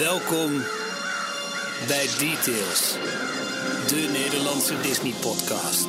[0.00, 0.52] Welkom
[1.86, 2.94] bij Details,
[3.86, 5.86] de Nederlandse Disney-podcast.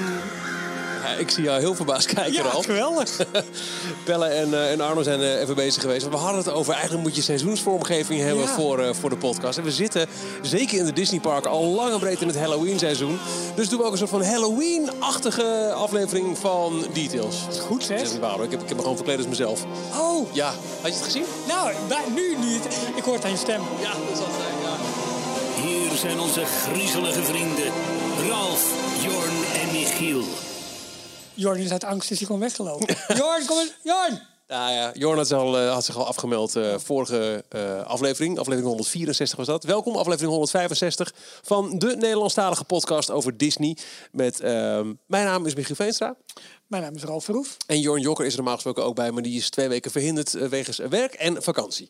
[1.19, 2.65] Ik zie jou heel verbaasd kijken, Ja, Ralf.
[2.65, 3.17] geweldig.
[4.05, 6.01] Pelle en, eh, en Arno zijn eh, even bezig geweest.
[6.01, 8.53] Want we hadden het over, eigenlijk moet je seizoensvormgeving hebben Ja.
[8.53, 9.57] voor, eh, voor de podcast.
[9.57, 10.07] En we zitten,
[10.41, 13.19] zeker in de Disneypark, al lang en breed in het Halloween seizoen.
[13.55, 17.35] Dus doen we ook een soort van Halloween-achtige aflevering van Details.
[17.67, 18.01] Goed Dat zeg.
[18.01, 19.63] is niet waar hoor, ik heb, ik heb me gewoon verkleed als mezelf.
[19.99, 20.47] Oh, Ja,
[20.81, 21.23] had je het gezien?
[21.47, 22.65] nou, bij- nu niet.
[22.95, 23.61] Ik hoor het aan je stem.
[23.81, 24.69] Ja, dat zal zijn, ja.
[25.67, 27.71] Hier zijn onze griezelige vrienden
[28.29, 30.21] Ralf, Jorn en Michiel.
[31.33, 32.95] Jorn is uit angst, is hij gewoon weggelopen.
[33.17, 33.73] Jorn, kom eens.
[33.83, 34.29] Jorn!
[34.51, 38.37] Nou ja, Jorn had zich al, eh, had zich al afgemeld eh, vorige eh, aflevering.
[38.39, 39.63] Aflevering 164 was dat.
[39.63, 43.77] Welkom, aflevering 165 van de Nederlandstalige podcast over Disney.
[44.11, 46.15] Met, ehm, mijn naam is Michiel Veenstra.
[46.67, 47.57] Mijn naam is Ralf Verhoef.
[47.67, 50.31] En Jorn Jokker is er normaal gesproken ook bij, maar die is twee weken verhinderd
[50.31, 51.89] wegens werk en vakantie.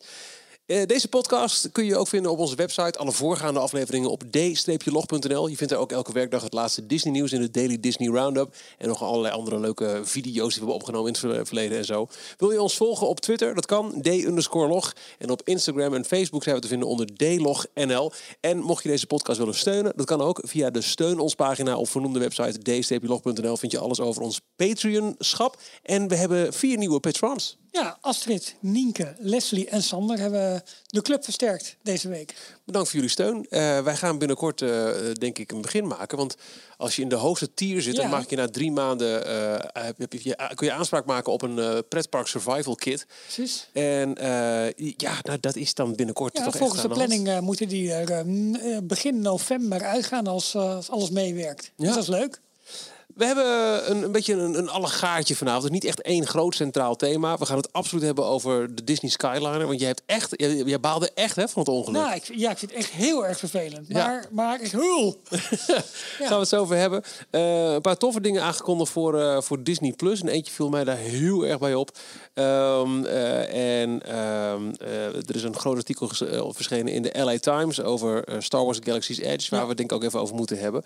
[0.72, 2.98] Eh, deze podcast kun je ook vinden op onze website.
[2.98, 5.46] Alle voorgaande afleveringen op d-log.nl.
[5.46, 8.54] Je vindt er ook elke werkdag het laatste Disney nieuws in de Daily Disney Roundup.
[8.78, 11.84] En nog allerlei andere leuke video's die we hebben opgenomen in het ver- verleden en
[11.84, 12.08] zo.
[12.36, 13.54] Wil je ons volgen op Twitter?
[13.54, 14.92] Dat kan, d-log.
[15.18, 18.12] En op Instagram en Facebook zijn we te vinden onder d-log.nl.
[18.40, 21.76] En mocht je deze podcast willen steunen, dat kan ook via de steun ons pagina
[21.76, 22.58] op vernoemde website
[22.98, 23.56] d-log.nl.
[23.56, 25.60] Vind je alles over ons Patreon-schap.
[25.82, 27.60] En we hebben vier nieuwe patrons.
[27.72, 32.34] Ja, Astrid, Nienke, Leslie en Sander hebben de club versterkt deze week.
[32.64, 33.46] Bedankt voor jullie steun.
[33.50, 36.18] Eh, wij gaan binnenkort, eh, denk ik, een begin maken.
[36.18, 36.36] Want
[36.76, 40.12] als je in de hoogste tier zit, dan maak je na drie maanden eh, heb,
[40.12, 43.06] je, kun je aanspraak maken op een eh, pretpark survival kit.
[43.22, 43.68] Precies.
[43.72, 47.38] En eh, ja, nou, dat is dan binnenkort Ja, toch volgens echt de planning eh,
[47.38, 48.20] moeten die er eh,
[48.76, 51.72] eh, begin november uitgaan als, eh, als alles meewerkt.
[51.76, 51.84] Ja.
[51.84, 52.40] Dus dat is leuk.
[53.14, 55.62] We hebben een, een beetje een, een allegaartje vanavond.
[55.62, 57.38] Het is niet echt één groot centraal thema.
[57.38, 59.66] We gaan het absoluut hebben over de Disney Skyliner.
[59.66, 62.02] Want jij hebt echt, jij, jij baalde echt hè, van het ongeluk.
[62.02, 63.88] Nou, ik, ja, ik vind het echt heel erg vervelend.
[63.88, 64.06] Ja.
[64.06, 65.20] Maar, maar ik hul.
[66.18, 67.02] Gaan we het zo over hebben.
[67.30, 70.20] Eh, een paar toffe dingen aangekondigd voor, eh, voor Disney Plus.
[70.20, 71.90] En eentje viel mij daar heel erg bij op.
[72.34, 76.08] Ehm, eh, en ehm, eh, er is een groot artikel
[76.52, 79.50] verschenen in de LA Times over Star Wars Galaxy's Edge.
[79.50, 79.62] Waar Ja.
[79.62, 80.84] we het denk ik ook even over moeten hebben.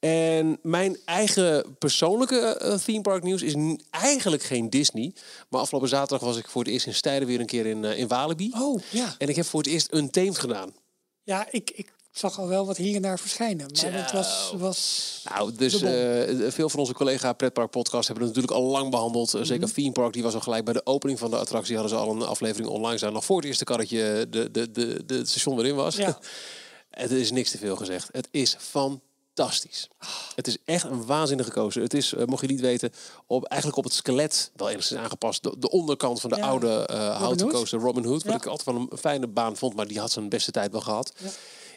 [0.00, 3.54] En mijn eigen persoonlijke eh, theme park nieuws is
[3.90, 5.12] eigenlijk geen Disney.
[5.48, 7.98] Maar afgelopen zaterdag was ik voor het eerst in Stijden weer een keer in, eh,
[7.98, 8.52] in Walibi.
[8.54, 9.14] Oh, ja.
[9.18, 10.74] En ik heb voor het eerst een Untamed gedaan.
[11.22, 13.70] Ja, ik, ik zag al wel wat hier en daar verschijnen.
[13.82, 14.54] Maar dat was...
[14.56, 15.20] Was...
[15.34, 19.32] Nou, dus eh, veel van onze collega Pretpark Podcast hebben het natuurlijk al lang behandeld.
[19.32, 19.44] Mhm.
[19.44, 21.76] Zeker Theme Park, die was al gelijk bij de opening van de attractie.
[21.76, 23.12] Hadden ze al een aflevering online staan.
[23.12, 25.96] Nog voor het eerste karretje de, de, de, de, het station erin was.
[25.96, 26.18] Ja.
[26.90, 28.08] het is niks te veel gezegd.
[28.12, 28.56] Het is
[29.40, 29.88] fantastisch.
[30.34, 31.82] Het is echt een waanzinnige kozen.
[31.82, 32.92] Het is, eh, mocht je niet weten,
[33.26, 35.42] op, eigenlijk op het skelet wel enigszins aangepast.
[35.42, 36.46] De, de onderkant van de Ja.
[36.46, 38.22] oude eh houten coaster Robin Hood.
[38.22, 38.38] Wat Ja.
[38.38, 41.12] ik altijd wel een fijne baan vond, maar die had zijn beste tijd wel gehad
[41.16, 41.28] Ja.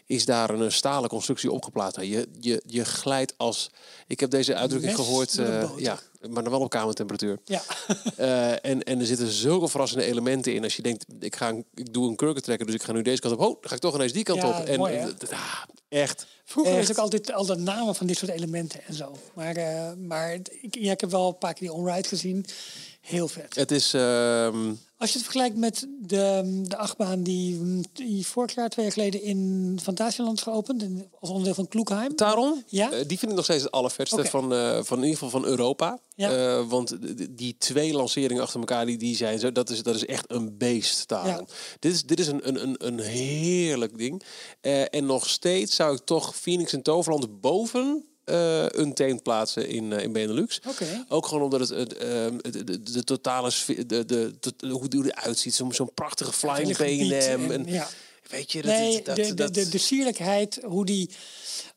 [0.06, 1.96] Is daar een stalen constructie opgeplaatst.
[1.96, 3.70] Nou, je, je, je glijdt als...
[4.06, 5.98] Ik heb deze uitdrukking Mes gehoord, eh, ja,
[6.30, 7.38] maar dan wel op kamertemperatuur.
[7.44, 7.62] Ja.
[8.16, 10.62] Eh, en, en er zitten zulke verrassende elementen in.
[10.62, 13.20] Als je denkt, ik, ga een, ik doe een kurkentrekker, dus ik ga nu deze
[13.20, 13.40] kant op.
[13.40, 14.64] Oh, dan ga ik toch ineens die kant Ja, op.
[14.64, 16.26] En mooi, eh, ah, echt.
[16.44, 19.16] Vroeger wist ik altijd al de namen van dit soort elementen en zo.
[19.32, 19.56] Maar,
[19.98, 22.46] maar ik, ja, ik heb wel een paar keer die onride gezien.
[23.04, 23.54] Heel vet.
[23.54, 23.94] Het is...
[23.94, 27.60] ehm, Als je het vergelijkt met de, de achtbaan die,
[27.92, 30.82] die vorig jaar, twee jaar geleden in Fantasieland geopend.
[30.82, 32.16] in- Als onderdeel van Kloekheim.
[32.16, 32.90] Taron, Ja?
[32.92, 35.44] eh, die vind ik nog steeds het allervetste van, eh, van in ieder geval van
[35.50, 35.98] Europa.
[36.14, 36.30] Ja.
[36.58, 36.96] Eh, want
[37.30, 40.56] die twee lanceringen achter elkaar, die, die zijn zo, dat is, dat is echt een
[40.58, 41.04] beest.
[41.08, 41.44] Ja.
[41.78, 44.22] Dit is, dit is een, een, een, een heerlijk ding.
[44.60, 49.68] Eh, en nog steeds zou ik toch Phoenix en Toverland boven eh een teen plaatsen
[49.68, 50.60] in, eh, in Benelux.
[51.08, 54.88] Ook gewoon omdat het, het, ehm, de, de, de totale sfeer, de, de, de, hoe
[54.88, 55.54] die eruit ziet.
[55.54, 57.50] Zo'n prachtige flying B&M.
[57.50, 57.88] en- ja.
[58.30, 61.10] Weet je, dat, Nee, dat, de, dat, de, de, de sierlijkheid, hoe die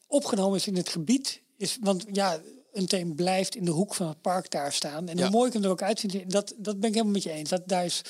[0.08, 1.42] opgenomen is in het gebied.
[1.58, 2.42] Is, want ja,
[2.74, 5.08] een thema blijft in de hoek van het park daar staan.
[5.10, 5.22] En Ja.
[5.24, 7.50] hoe mooi ik hem er ook uitziet, dat, dat ben ik helemaal met je eens.
[7.50, 8.02] Dat daar is,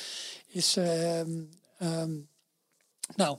[0.46, 1.30] is ehm,
[1.78, 2.10] ehm,
[3.16, 3.38] nou,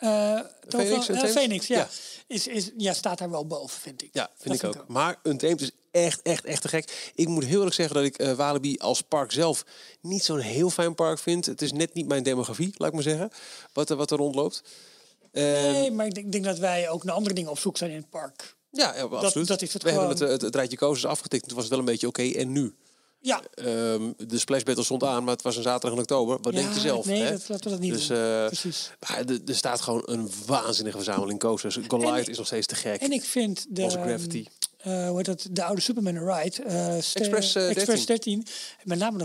[0.00, 1.24] eh Phoenix, eh?
[1.24, 1.78] Phoenix, ja.
[1.78, 1.88] Ja.
[2.26, 4.08] Is, is, ja, staat daar wel boven, vind ik.
[4.12, 4.88] Ja, vind Dat ik ook.
[4.88, 7.12] Maar Untamed is echt, echt, echt te gek.
[7.14, 9.64] Ik moet heel eerlijk zeggen dat ik eh, Walibi als park zelf
[10.00, 11.46] niet zo'n heel fijn park vind.
[11.46, 13.30] Het is net niet mijn demografie, laat ik maar zeggen,
[13.72, 14.62] wat er, wat er rondloopt.
[15.32, 17.90] Ehm, Nee, maar ik denk, denk dat wij ook naar andere dingen op zoek zijn
[17.90, 18.56] in het park.
[18.70, 19.48] ja, ja, absoluut.
[19.48, 21.44] dat is het We hebben het, het, het rijtje kozers afgetikt.
[21.44, 22.22] Het was wel een beetje oké.
[22.22, 22.74] En nu?
[23.22, 26.38] Ja, Ehm, de Splash Battle stond aan, maar het was een zaterdag in oktober.
[26.42, 27.06] Wat denk je zelf?
[27.06, 27.30] nee, hè?
[27.30, 28.90] dat- laten we dat niet dus, eh, Precies.
[29.00, 31.78] maar er, er staat gewoon een waanzinnige verzameling coasters.
[31.88, 33.00] Goliath En- is nog steeds te gek.
[33.00, 33.82] en ik vind de...
[33.82, 34.46] Onze Gravity.
[34.82, 36.62] Eh, hoe heet dat, de oude Superman Ride.
[36.62, 38.46] eh, Express, eh, Express 13.
[38.84, 39.24] Met name de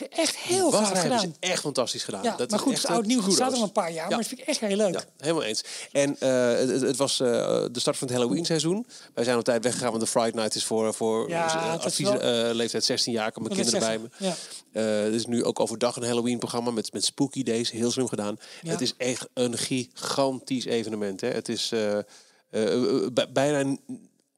[0.00, 1.20] ik Echt heel hebben gedaan.
[1.20, 2.22] ze echt fantastisch gedaan.
[2.22, 3.92] Ja, dat maar is goed, echt, het eh, oud nieuw staat er al een paar
[3.92, 4.02] jaar.
[4.02, 4.08] Ja.
[4.08, 4.92] Maar dat vind ik echt heel leuk.
[4.94, 5.64] Ja, helemaal eens.
[5.92, 7.28] En eh, het, het- was eh,
[7.72, 8.86] de start van het Halloween-seizoen.
[9.14, 12.08] Wij zijn op tijd weggegaan, want de Friday Night is voor, voor Ja, eh, advies,
[12.08, 13.26] wel- eh, leeftijd 16 jaar.
[13.26, 14.08] Ik mijn kinderen bij me.
[14.18, 14.34] ja.
[14.72, 17.70] Eh, is nu ook overdag een Halloween-programma met, met Spooky Days.
[17.70, 18.38] Heel slim gedaan.
[18.62, 18.70] Ja.
[18.70, 21.20] Het is echt een gigantisch evenement.
[21.20, 21.28] Hè.
[21.28, 22.02] Het is eh, eh,
[22.50, 23.76] eh, bij- bijna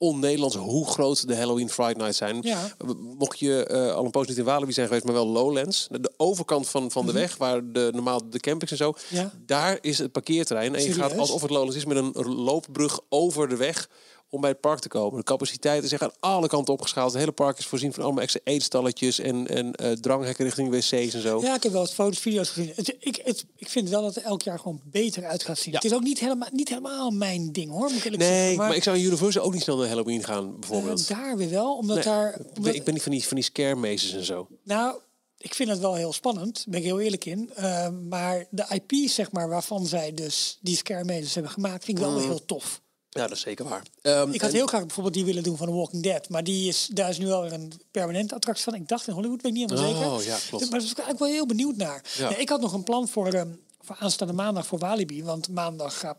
[0.09, 2.39] on-Nederlands hoe groot de Halloween Friday Night zijn.
[2.41, 2.75] Ja.
[3.19, 5.89] Mocht je eh, al een poos niet in Walibi zijn geweest, maar wel Lowlands.
[5.91, 8.91] De overkant van, van de weg, waar de, normaal de campings en zo.
[8.91, 9.15] Mhm.
[9.15, 9.33] Ja.
[9.47, 10.75] Daar is het parkeerterrein.
[10.75, 11.11] En je Serieus?
[11.11, 13.89] gaat alsof het Lowlands is met een loopbrug over de weg
[14.35, 15.19] om bij het park te komen.
[15.19, 17.11] De capaciteit is echt aan alle kanten opgeschaald.
[17.11, 21.15] Het hele park is voorzien van allemaal extra eetstalletjes en, en eh, dranghekken richting wc's
[21.15, 21.41] en zo.
[21.41, 22.73] Ja, ik heb wel eens foto's, video's gezien.
[22.75, 25.73] Het, ik, het, ik vind wel dat het elk jaar gewoon beter uit gaat zien.
[25.73, 25.79] Ja.
[25.79, 28.57] Het is ook niet helemaal, niet helemaal mijn ding hoor, moet ik Nee, zeggen.
[28.57, 31.01] maar, ik zou in Universal ook niet snel naar Halloween gaan, bijvoorbeeld.
[31.11, 32.29] eh, daar weer wel, omdat Nee, daar...
[32.31, 34.49] ik ben- Omdat, ik ben niet van die, van die scare mazes en zo.
[34.65, 34.99] Nou,
[35.39, 37.51] ik vind het wel heel spannend, ben ik heel eerlijk in.
[37.55, 41.99] Eh, maar de IP, zeg maar, waarvan zij dus die scare mazes hebben gemaakt, vind
[41.99, 42.21] ik wel Mm.
[42.23, 42.81] heel tof.
[43.15, 43.83] Ja, dat is zeker waar.
[44.03, 46.29] Ehm, Ik had en- heel graag bijvoorbeeld die willen doen van The Walking Dead.
[46.29, 48.75] Maar die is, daar is nu wel weer een permanente attractie van.
[48.75, 50.33] Ik dacht in Hollywood, weet ik niet helemaal Oh, zeker.
[50.33, 50.51] ja, klopt.
[50.51, 52.05] Maar daar was ik eigenlijk wel heel benieuwd naar.
[52.17, 52.29] Ja.
[52.29, 53.49] Nee, ik had nog een plan voor, ehm,
[53.81, 55.25] voor aanstaande maandag voor Walibi.
[55.25, 56.17] Want maandag gaat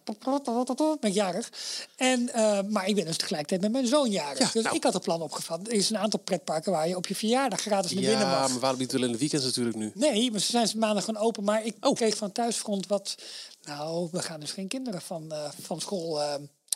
[1.00, 1.50] ben ik jarig.
[1.96, 4.38] En, eh, maar ik ben dus tegelijkertijd met mijn zoon jarig.
[4.40, 4.76] Ja, dus nou.
[4.76, 5.68] ik had een plan opgevat.
[5.68, 8.50] Er is een aantal pretparken waar je op je verjaardag gratis naar binnen ja, mag.
[8.50, 9.92] maar Walibi wel in de weekends natuurlijk nu.
[9.96, 11.44] Nee, maar ze zijn ze maandag gewoon open.
[11.44, 11.96] Maar ik Oh.
[11.96, 13.16] kreeg van thuisfront wat...
[13.64, 16.22] Nou, we gaan dus geen kinderen van, eh, van school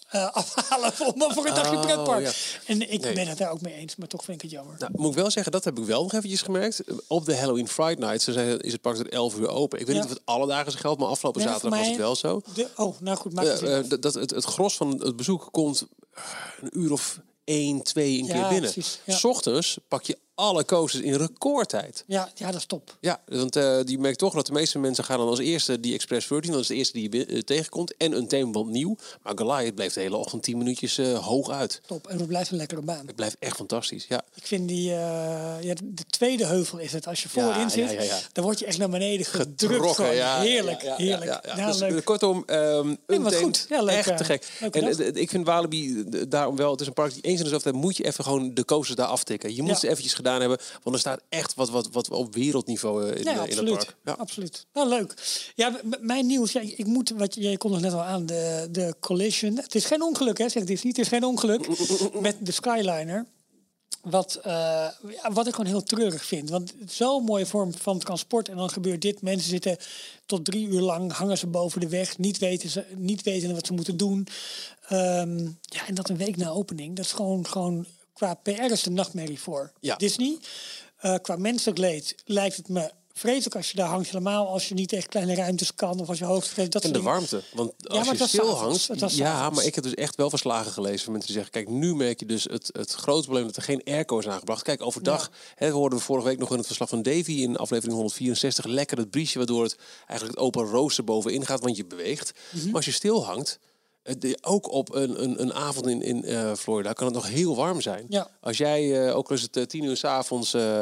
[0.10, 2.22] eh, afhalen voor, voor een dagje Oh, pretpark.
[2.26, 2.32] ja.
[2.66, 3.14] En ik Nee.
[3.14, 4.76] ben het daar ook mee eens, maar toch vind ik het jammer.
[4.80, 6.82] Nou, moet ik wel zeggen, dat heb ik wel nog eventjes gemerkt.
[7.08, 8.28] Op de Halloween Friday Night
[8.64, 9.80] is het park tot 11 uur open.
[9.80, 10.02] Ik weet Ja.
[10.02, 12.42] niet of het alle dagen geldt, maar afgelopen zaterdag was het wel zo.
[12.54, 15.48] De, oh, nou goed, maak Eh, het eh, dat het, het gros van het bezoek
[15.52, 15.88] komt
[16.62, 18.72] een uur of één, twee een Ja, keer binnen.
[18.72, 19.16] precies, ja.
[19.18, 22.04] S ochtends pak je alle coasters in recordtijd.
[22.08, 22.98] Ja, ja, dat is top.
[23.00, 25.94] Ja, want eh die merkt toch dat de meeste mensen gaan dan als eerste die
[25.94, 26.52] Express 13.
[26.52, 27.98] Dat is de eerste die je eh, tegenkomt.
[27.98, 28.96] En een themaband nieuw.
[29.24, 31.82] Maar Goliath bleef de hele ochtend 10 minuutjes eh, hoog uit.
[31.86, 32.08] Top.
[32.08, 33.06] En het blijft een lekkere baan.
[33.06, 34.06] Het blijft echt fantastisch.
[34.10, 34.22] Ja.
[34.36, 37.08] Ik vind die, ja, de, de tweede heuvel is het.
[37.08, 38.20] Als je voorin zit, ja, ja, ja.
[38.32, 39.98] dan word je echt naar beneden gedrukt.
[39.98, 41.40] Heerlijk, heerlijk.
[41.56, 42.06] Ja, Dus, leuk.
[42.06, 43.66] kortom, wat Untamed, goed.
[43.70, 44.48] Ja, leuk, echt te gek.
[44.72, 47.72] En ik vind Walibi daarom wel, het is een park die eens in de zoveel
[47.72, 49.56] tijd moet je even gewoon de coasters daar aftikken.
[49.56, 53.10] Je moet ze eventjes gedaan hebben, want er staat echt wat, wat, wat op wereldniveau
[53.10, 53.76] eh, in, Ja, eh, in het absoluut.
[53.76, 53.96] park.
[54.04, 54.12] Ja.
[54.12, 54.66] absoluut.
[54.74, 55.14] Nou, leuk.
[55.56, 56.52] Ja, mijn nieuws.
[56.52, 59.56] Ja, ik moet, wat je, je kon het net al aan, de, de collision.
[59.56, 60.92] Het is geen ongeluk, hè, zegt Disney.
[60.96, 61.68] Het is geen ongeluk
[62.22, 63.26] met de Skyliner.
[64.02, 64.88] Wat, eh,
[65.32, 66.50] wat ik gewoon heel treurig vind.
[66.50, 68.50] Want zo'n mooie vorm van transport.
[68.50, 69.22] En dan gebeurt dit.
[69.22, 69.78] Mensen zitten
[70.26, 72.18] tot drie uur lang, hangen ze boven de weg.
[72.18, 74.28] Niet weten, ze, niet weten wat ze moeten doen.
[74.88, 76.96] Ehm, ja, en dat een week na opening.
[76.96, 77.86] Dat is gewoon, gewoon
[78.20, 79.96] qua PR is de nachtmerrie voor Ja.
[79.96, 80.38] Disney.
[80.98, 84.08] Eh, qua menselijk leed lijkt het me vreselijk als je daar hangt.
[84.08, 86.00] Helemaal als je niet tegen kleine ruimtes kan.
[86.00, 86.72] Of als je hoofd vreest.
[86.72, 87.42] Dat En de warmte.
[87.54, 88.90] Want maar als je stil hangt.
[89.16, 91.96] Ja, maar ik heb dus echt wel verslagen gelezen van mensen die zeggen: Kijk, nu
[91.96, 94.62] merk je dus het, het grote probleem dat er geen airco is aangebracht.
[94.64, 95.32] Kijk, overdag.
[95.56, 98.98] Hè, we hoorden vorige week nog in het verslag van Davy in aflevering 164 lekker
[98.98, 99.76] het briesje, waardoor het
[100.08, 102.32] eigenlijk het open rooster bovenin gaat, want je beweegt.
[102.52, 102.66] Mhm.
[102.66, 103.60] Maar als je stil hangt.
[104.20, 107.56] Eh, Ook op een, een, een avond in, in eh, Florida kan het nog heel
[107.56, 108.06] warm zijn.
[108.10, 108.28] Ja.
[108.42, 110.82] Als jij, eh, ook al is het tien uur s'avonds uh,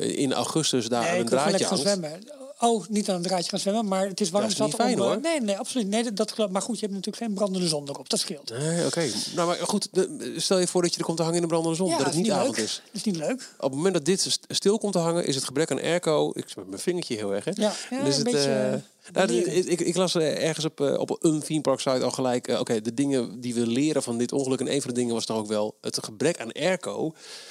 [0.00, 1.80] in augustus daar Nee, aan een draadje hangt.
[1.82, 2.20] zwemmen.
[2.58, 5.00] Oh, niet aan een draadje gaan zwemmen, maar het is warm Dat is niet fijn,
[5.00, 5.20] om, hoor.
[5.20, 5.88] Nee, nee, absoluut.
[5.88, 8.08] Nee, dat, Maar goed, je hebt natuurlijk geen brandende zon erop.
[8.08, 8.50] Dat scheelt.
[8.58, 9.06] Nee, oké.
[9.34, 11.48] Nou, maar goed, de- stel je voor dat je er komt te hangen in de
[11.52, 11.90] brandende zon.
[11.90, 12.64] dat het niet avond leuk.
[12.66, 12.82] is.
[12.84, 13.48] Dat is niet leuk.
[13.56, 16.30] Op het moment dat dit st- stil komt te hangen, is het gebrek aan airco.
[16.34, 17.50] Ik met mijn vingertje heel erg, hè?
[17.54, 18.82] Ja, een het, beetje,
[19.12, 19.56] nou, leren.
[19.56, 22.48] ik, ik, ik las eh, ergens op, eh, op een theme park site al gelijk.
[22.48, 24.60] eh, Oké, de dingen die we leren van dit ongeluk.
[24.60, 27.10] En een van de dingen was dan ook wel het gebrek aan airco.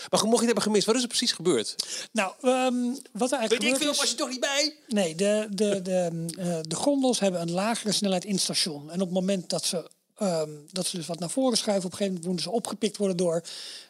[0.09, 1.75] Maar mocht je het hebben gemist, wat is er precies gebeurd?
[2.11, 2.75] Nou, ehm,
[3.11, 4.09] wat er eigenlijk gebeurd is...
[4.09, 4.75] je toch niet bij?
[4.87, 8.91] Nee, de, de, de, eh, de gondels hebben een lagere snelheid in het station.
[8.91, 11.91] En op het moment dat ze, ehm, dat ze dus wat naar voren schuiven, op
[11.91, 13.43] een gegeven moment moeten ze opgepikt worden door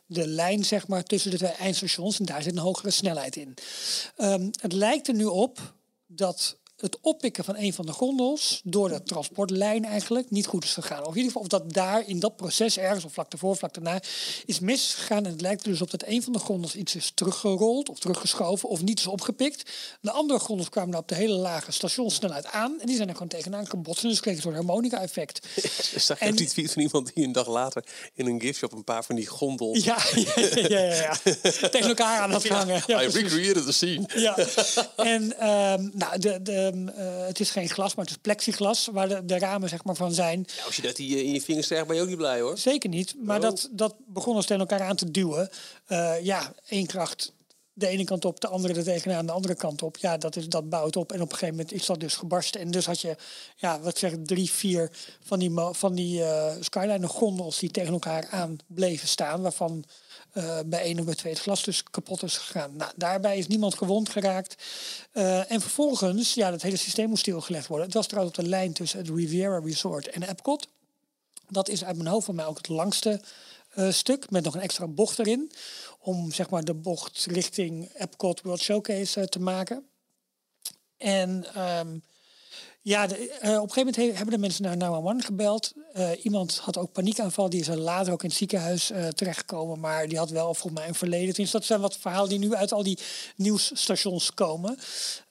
[0.06, 2.20] de lijn zeg maar, tussen de twee eindstations.
[2.20, 3.54] En daar zit een hogere snelheid in.
[4.18, 5.74] Ehm, het lijkt er nu op
[6.08, 10.74] dat het oppikken van een van de gondels door de transportlijn eigenlijk niet goed is
[10.74, 11.02] gegaan.
[11.02, 13.74] Of in ieder geval of dat daar in dat proces ergens, of vlak daarvoor, vlak
[13.74, 14.02] daarna,
[14.46, 15.26] is misgegaan.
[15.26, 18.00] En het lijkt er dus op dat een van de gondels iets is teruggerold of
[18.00, 19.72] teruggeschoven of niet is opgepikt.
[20.02, 23.14] De andere gondels kwamen dan op de hele lage stationssnelheid aan en die zijn er
[23.14, 24.04] gewoon tegenaan gebotst.
[24.04, 25.48] En dus kreeg je zo'n harmonica-effect.
[25.96, 28.84] Zag je En- die tweet van iemand die een dag later in een giftshop een
[28.84, 29.84] paar van die gondels...
[29.84, 30.34] Ja, ja,
[30.68, 31.34] ja, ja, ja.
[31.70, 32.84] tegen elkaar aan had hangen.
[32.88, 34.10] Ja, I recreated the scene.
[34.16, 34.38] Ja,
[34.96, 39.08] en ehm, nou, de, de, eh, het is geen glas, maar het is plexiglas waar
[39.08, 40.46] de, de ramen zeg maar, van zijn.
[40.58, 42.58] Ja, als je dat hier in je vingers krijgt, ben je ook niet blij hoor.
[42.58, 43.42] Zeker niet, maar Oh.
[43.42, 45.50] dat, dat begon ons tegen elkaar aan te duwen.
[45.86, 47.34] Eh, ja, één kracht
[47.74, 49.98] de ene kant op, de andere er tegenaan, de andere kant op.
[49.98, 51.12] Ja, dat, is, dat bouwt op.
[51.12, 52.62] En op een gegeven moment is dat dus gebarsten.
[52.62, 53.16] En dus had je,
[53.56, 54.92] ja, wat zeg ik, drie, vier
[55.24, 59.42] van die, van die eh Skyliner gondels die tegen elkaar aan bleven staan.
[59.42, 59.84] Waarvan
[60.34, 62.76] eh, bij één of bij twee het glas dus kapot is gegaan.
[62.76, 64.64] Nou, daarbij is niemand gewond geraakt.
[65.12, 67.86] Eh, en vervolgens, ja, dat hele systeem moest stilgelegd worden.
[67.86, 70.68] Het was trouwens op de lijn tussen het Riviera Resort en Epcot.
[71.48, 73.22] Dat is uit mijn hoofd voor mij ook het langste
[73.70, 74.30] eh, stuk.
[74.30, 75.52] Met nog een extra bocht erin.
[76.00, 79.88] Om zeg maar de bocht richting Epcot World Showcase te maken.
[80.98, 81.98] En ehm,
[82.86, 85.74] ja, eh, op een gegeven moment he- hebben de mensen naar 911 gebeld.
[85.94, 87.50] Eh, iemand had ook paniekaanval.
[87.50, 89.80] Die is er later ook in het ziekenhuis eh, terechtgekomen.
[89.80, 91.34] Maar die had wel volgens mij een verleden.
[91.34, 92.98] Dus dat zijn wat verhalen die nu uit al die
[93.36, 94.78] nieuwsstations komen.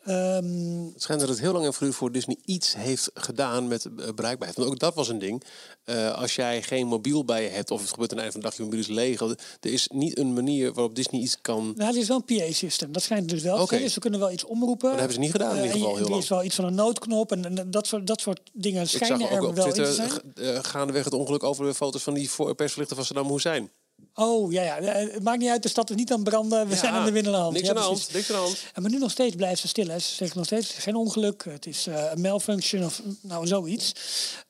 [0.04, 3.84] Ehm, Het schijnt dat het heel lang en vroeg voor Disney iets heeft gedaan met
[3.84, 4.56] eh, bereikbaarheid.
[4.56, 5.42] Want ook dat was een ding.
[5.84, 8.40] Eh, als jij geen mobiel bij je hebt of het gebeurt aan het einde van
[8.40, 9.20] de dag, je mobiel is leeg.
[9.60, 11.72] Er is niet een manier waarop Disney iets kan...
[11.76, 12.92] Nou, het is wel een PA-systeem.
[12.92, 13.66] Dat schijnt dus wel.
[13.66, 13.82] zijn.
[13.82, 14.88] Dus ze kunnen wel iets omroepen.
[14.88, 16.22] dat hebben ze niet gedaan in Eh, ieder en geval heel Er lang.
[16.22, 19.18] is wel iets van een noodknop en, en dat, soort, dat soort dingen Ik schijnen
[19.20, 19.94] zag ook er op wel in te Twitter
[20.34, 20.54] zijn.
[20.54, 23.70] uh, gaandeweg het ongeluk over de foto's van die persverlichter van Saddam Hussein.
[24.14, 24.78] Oh, ja, ja.
[24.78, 25.62] Eh, Het maakt niet uit.
[25.62, 26.68] De stad is niet aan het branden.
[26.68, 27.52] We zijn aan de winnende hand.
[27.52, 28.08] Niks Ja, aan de hand.
[28.12, 28.62] Niks aan de hand.
[28.74, 29.86] En maar nu nog steeds blijft ze stil.
[29.86, 29.98] Hè.
[29.98, 31.44] Ze zeggen nog steeds, het is geen ongeluk.
[31.44, 33.92] Het is eh, een malfunction of nou zoiets.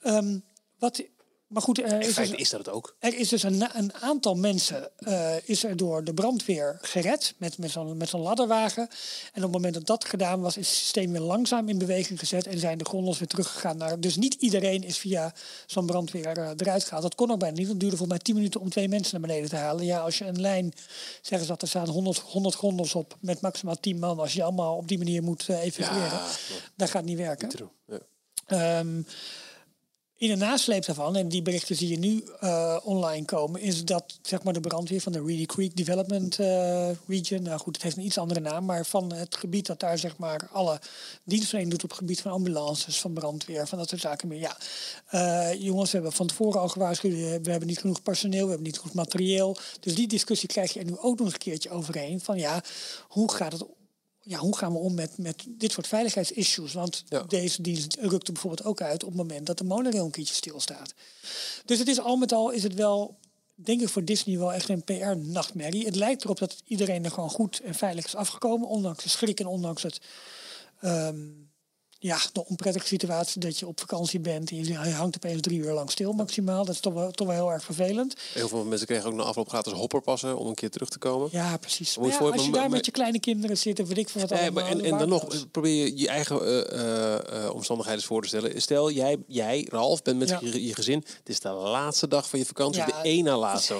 [0.02, 0.38] Ehm,
[0.78, 1.02] wat,
[1.52, 2.96] maar goed, er In is, dus, feite is dat het ook.
[2.98, 7.58] er is dus een, een aantal mensen eh, is er door de brandweer gered met,
[7.58, 8.88] met zo'n met zo'n ladderwagen.
[9.32, 12.18] En op het moment dat dat gedaan was, is het systeem weer langzaam in beweging
[12.18, 14.00] gezet en zijn de gondels weer teruggegaan naar.
[14.00, 15.34] Dus niet iedereen is via
[15.66, 17.02] zo'n brandweer eh, eruit gehaald.
[17.02, 17.68] Dat kon ook bijna niet.
[17.68, 19.84] Het duurde volgens mij 10 minuten om twee mensen naar beneden te halen.
[19.84, 20.72] Ja, als je een lijn,
[21.22, 24.18] zeggen ze dat er staan 100, 100 gondels op met maximaal 10 man.
[24.18, 26.26] Als je allemaal op die manier moet eh, evacueren, Ja,
[26.76, 27.48] dat gaat niet werken.
[27.48, 27.68] True.
[27.86, 27.98] Ja.
[30.22, 34.18] In de nasleep daarvan, en die berichten zie je nu eh, online komen, is dat
[34.22, 37.96] zeg maar, de brandweer van de Reedy Creek Development eh, Region, nou goed, het heeft
[37.96, 40.80] een iets andere naam, maar van het gebied dat daar zeg maar alle
[41.24, 44.38] dienstverlening doet op het gebied van ambulances, van brandweer, van dat soort zaken meer.
[44.38, 44.56] Ja,
[45.06, 48.48] Eh, jongens, we hebben van tevoren al gewaarschuwd, we we hebben niet genoeg personeel, we
[48.48, 49.56] hebben niet genoeg materieel.
[49.80, 52.62] Dus die discussie krijg je er nu ook nog een keertje overheen van ja,
[53.08, 53.64] hoe gaat het
[54.24, 56.72] ja, hoe gaan we om met, met dit soort veiligheidsissues?
[56.72, 57.22] Want Ja.
[57.22, 60.34] deze dienst rukt er bijvoorbeeld ook uit op het moment dat de monorail een keertje
[60.34, 60.94] stilstaat.
[61.64, 63.18] Dus het is al met al is het wel,
[63.54, 65.84] denk ik voor Disney wel echt een PR-nachtmerrie.
[65.84, 69.40] Het lijkt erop dat iedereen er gewoon goed en veilig is afgekomen, ondanks de schrik
[69.40, 70.00] en ondanks het,
[70.80, 71.20] ehm,
[72.02, 75.72] ja, de onprettige situatie dat je op vakantie bent en je hangt opeens drie uur
[75.72, 76.64] lang stil maximaal.
[76.64, 78.14] Dat is toch wel, toch wel heel erg vervelend.
[78.34, 81.28] Heel veel mensen kregen ook na afloop gratis hopperpassen om een keer terug te komen.
[81.32, 81.96] Ja, precies.
[81.96, 83.98] Moet je Maar ja, voor- als je daar met je kleine kinderen zit en weet
[83.98, 84.62] ik veel wat Nee, allemaal.
[84.62, 88.60] maar en, en dan nog probeer je je eigen eh, eh, omstandigheden voor te stellen.
[88.62, 90.38] Stel, jij, jij Ralf, bent met Ja.
[90.42, 91.04] je, je gezin.
[91.18, 93.74] Het is de laatste dag van je vakantie, de één na laatste.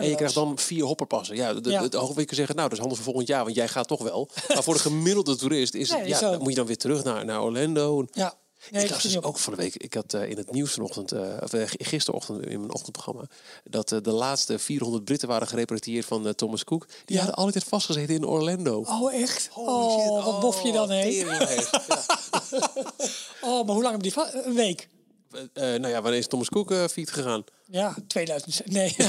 [0.00, 1.36] En je krijgt dan vier hopperpassen.
[1.36, 1.88] Ja, de, Ja.
[1.88, 4.28] Kan zeggen, nou, dat is handig voor volgend jaar, want jij gaat toch wel.
[4.54, 7.24] Maar voor de gemiddelde toerist is het, ja, dan moet je dan weer terug naar,
[7.24, 8.04] naar Orlando.
[8.12, 8.34] Ja.
[8.70, 10.72] Nee, ik las vind dus ook van de week, ik had eh, in het nieuws
[10.72, 13.24] vanochtend, eh, of eh, gisterochtend in mijn ochtendprogramma,
[13.64, 16.86] dat de laatste 400 Britten waren gerepatrieerd van Thomas Cook.
[17.04, 17.22] Die Ja.
[17.22, 18.84] hadden altijd vastgezeten in Orlando.
[18.88, 19.48] Oh, echt?
[19.52, 20.10] Holy shit.
[20.10, 21.12] Oh, wat bof je dan heen?
[21.12, 21.48] ja.
[23.42, 24.88] Oh, maar hoe lang heb die va- Een week?
[25.52, 27.44] Eh, nou ja, wanneer is Thomas Cook uh, fiets gegaan?
[27.70, 28.60] Ja, 2000.
[28.64, 28.96] Nee.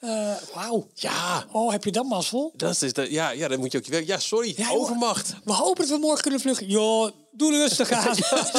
[0.00, 0.86] Eh, Wauw.
[0.94, 2.52] Ja, Oh, heb je dan mazzel?
[2.56, 4.06] dat is de, ja, ja, dan moet je ook je werk.
[4.06, 4.80] Ja, sorry, Ja, joh.
[4.80, 5.34] overmacht.
[5.44, 6.66] We hopen dat we morgen kunnen vluchten.
[6.66, 8.16] Joh, doe rustig aan.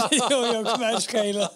[0.29, 1.51] joh, mij schelen.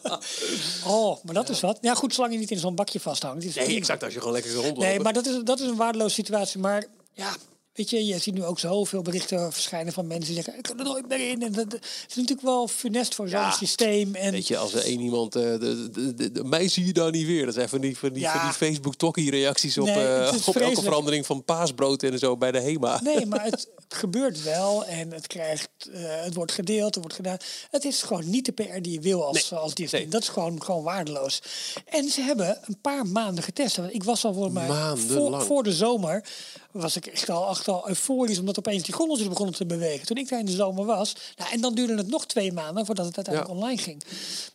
[0.87, 1.77] Oh, maar dat is wat.
[1.81, 3.43] Ja, goed, zolang je niet in zo'n bakje vasthangt.
[3.43, 3.77] Nee, prima.
[3.77, 4.03] exact.
[4.03, 4.79] Als je gewoon lekker rondloopt.
[4.79, 6.59] Nee, maar dat is, dat is een waardeloze situatie.
[6.59, 7.35] Maar ja,
[7.75, 10.79] weet je, je ziet nu ook zoveel berichten verschijnen van mensen die zeggen: ik kan
[10.79, 11.41] er nooit meer in.
[11.43, 13.51] En dat, dat is natuurlijk wel funest voor zo'n Ja.
[13.51, 14.15] systeem.
[14.15, 15.35] En Weet je, als er één iemand...
[15.35, 17.45] eh, de, de, de, mij zie je daar niet weer.
[17.45, 18.31] Dat zijn van die, van die, Ja.
[18.31, 22.99] van die Facebook-tokkie-reacties Nee, eh, op elke verandering van paasbrood en zo bij de HEMA.
[23.03, 27.13] Nee, maar het, het gebeurt wel en het, krijgt, eh, het wordt gedeeld, het wordt
[27.15, 27.37] gedaan.
[27.69, 30.07] Het is gewoon niet de PR die je wil als, Nee, als nee.
[30.07, 31.41] Dat is gewoon, gewoon waardeloos.
[31.85, 33.75] En ze hebben een paar maanden getest.
[33.75, 36.23] Want ik was al voor mij voor, voor de zomer
[36.71, 40.05] was ik echt al, echt al euforisch omdat opeens die gondels begonnen te bewegen.
[40.05, 41.15] Toen ik daar in de zomer was.
[41.35, 43.61] Nou, en dan duurde het nog twee maanden voordat het uiteindelijk Ja.
[43.61, 44.03] online ging.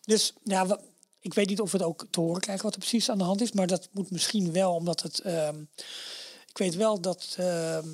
[0.05, 0.79] Dus ja, we-
[1.21, 3.25] ik weet niet of we het ook te horen krijgen wat er precies aan de
[3.25, 3.53] hand is.
[3.53, 5.19] Maar dat moet misschien wel omdat het...
[5.21, 5.61] ehm,
[6.49, 7.89] ik weet wel dat ehm,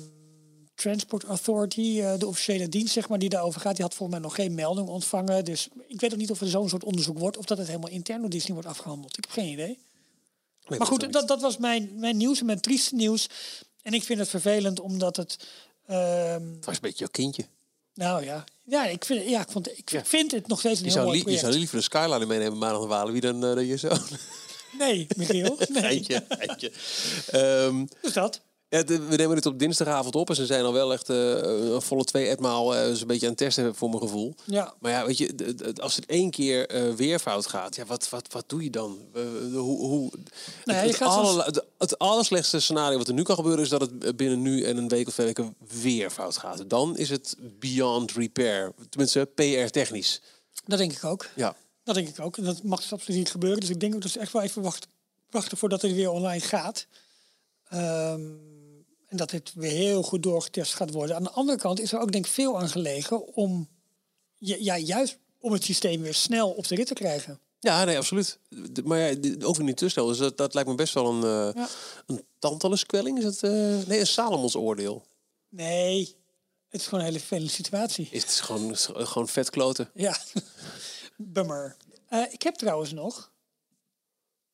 [0.77, 4.27] Transport Authority, eh, de officiële dienst zeg maar, die daarover gaat, die had volgens mij
[4.27, 5.45] nog geen melding ontvangen.
[5.45, 7.89] Dus ik weet ook niet of er zo'n soort onderzoek wordt of dat het helemaal
[7.89, 9.17] intern door Disney wordt afgehandeld.
[9.17, 9.79] Ik heb geen idee.
[10.67, 13.29] Nee, Maar goed, dat, dat was mijn, mijn nieuws en mijn trieste nieuws.
[13.81, 15.37] En ik vind het vervelend omdat het...
[15.87, 17.45] ehm, Het was een beetje jouw kindje.
[17.93, 20.91] Nou ja, ja ik, vind, ja, ik, vond, ik vind het nog steeds een Je
[20.91, 21.45] heel zou, mooi li- je project.
[21.45, 23.11] zou liever de Skyline meenemen maandag en Walen.
[23.13, 23.99] Wie dan eh, je zoon?
[24.77, 25.57] Nee, Michiel.
[25.69, 25.83] Nee.
[25.83, 26.71] Eindje, eindje.
[27.31, 28.41] Ehm, Dus dat.
[28.69, 31.17] We nemen dit op dinsdagavond op en ze zijn al wel echt eh,
[31.73, 34.35] een volle twee etmaal dus een beetje aan het testen voor mijn gevoel.
[34.43, 34.73] Ja.
[34.79, 38.31] Maar ja, weet je, als het één keer eh, weer fout gaat, ja, wat, wat,
[38.31, 38.99] wat doe je dan?
[39.53, 40.11] Hoe, hoe,
[40.63, 44.41] ja, het, je het, allerslechtste scenario wat er nu kan gebeuren is dat het binnen
[44.41, 46.69] nu en een week of twee weken weer fout gaat.
[46.69, 48.71] Dan is het beyond repair.
[48.89, 50.21] Tenminste, PR-technisch.
[50.65, 51.25] Dat denk ik ook.
[51.35, 51.55] Ja.
[51.83, 52.37] Dat denk ik ook.
[52.37, 53.59] En dat mag dus absoluut niet gebeuren.
[53.59, 54.89] Dus ik denk ook dat ze echt wel even wachten,
[55.29, 56.87] wachten voordat het weer online gaat.
[57.69, 58.21] Ehm,
[59.07, 61.15] en dat dit weer heel goed doorgetest gaat worden.
[61.15, 63.67] Aan de andere kant is er ook denk ik veel aan gelegen om
[64.37, 67.39] ja, juist om het systeem weer snel op de rit te krijgen.
[67.59, 68.39] Ja, nee, absoluut.
[68.83, 70.05] Maar ja, ook niet te snel.
[70.07, 71.67] Dus dat, dat lijkt me best wel een, uh, Ja.
[72.05, 73.17] een Tantalus-kwelling.
[73.17, 73.43] Is het?
[73.43, 73.51] eh,
[73.87, 75.03] nee, een Salomons oordeel.
[75.49, 76.15] Nee,
[76.69, 78.07] het is gewoon een hele vervelende situatie.
[78.11, 79.89] Is het gewoon, is gewoon vet kloten.
[79.93, 80.17] Ja,
[81.17, 81.75] bummer.
[82.07, 83.31] Eh, ik heb trouwens nog,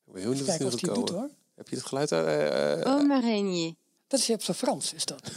[0.06, 1.30] Ik ben heel benieuwd of het het doet hoor.
[1.56, 2.12] Heb je het geluid?
[2.12, 3.76] eh, eh, Oh, Marigny.
[4.14, 5.22] Dat is op zijn Frans, is dat.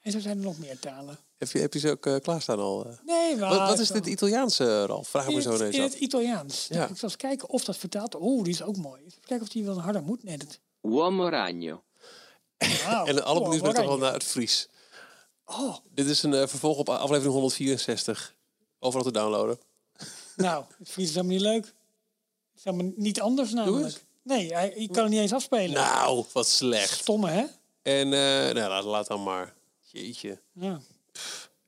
[0.00, 1.18] en zo zijn er nog meer talen.
[1.38, 2.86] heb, je, heb je ze ook eh, klaarstaan al?
[2.86, 2.92] eh?
[3.04, 3.48] Nee, maar...
[3.50, 5.08] wat, wat is dit Italiaanse, Ralf?
[5.08, 5.90] Vraag me zo ineens in af.
[5.92, 6.66] het Italiaans.
[6.68, 6.82] Ja.
[6.88, 8.14] Ik zal eens kijken of dat vertaalt.
[8.14, 9.02] Oeh, die is ook mooi.
[9.04, 10.22] Even kijken of die wel harder moet.
[10.22, 10.60] Nee, dat...
[10.82, 11.82] Uomo ragno.
[12.58, 14.68] En alle Oh, benieuwd ben ik toch wel naar het Fries.
[15.44, 18.34] Oh, Dit is een eh, vervolg op aflevering 164.
[18.78, 19.58] Overal te downloaden.
[20.36, 21.64] nou, het Fries is helemaal niet leuk.
[21.64, 24.08] Het is helemaal niet anders namelijk.
[24.22, 25.72] Nee, hij, je kan het niet eens afspelen.
[25.72, 26.98] Nou, wat slecht.
[26.98, 27.44] Stomme, hè?
[27.82, 29.54] En eh, nou, laat, laat dan maar.
[29.80, 30.40] Jeetje.
[30.52, 30.80] Ja.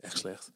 [0.00, 0.50] Echt slecht.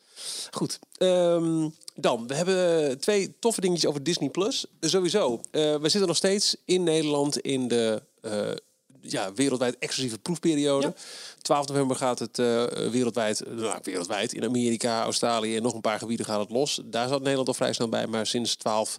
[0.51, 0.79] Goed.
[0.97, 4.67] ehm, dan, we hebben twee toffe dingetjes over Disney Plus.
[4.81, 5.41] Sowieso.
[5.51, 8.51] eh, we zitten nog steeds in Nederland in de eh,
[9.01, 10.87] ja, wereldwijd exclusieve proefperiode.
[10.87, 10.95] Ja.
[11.43, 12.37] 12 november gaat het
[12.91, 16.81] wereldwijd, nou, wereldwijd, in Amerika, Australië en nog een paar gebieden gaat het los.
[16.85, 18.99] Daar zat Nederland al vrij snel bij, maar sinds 12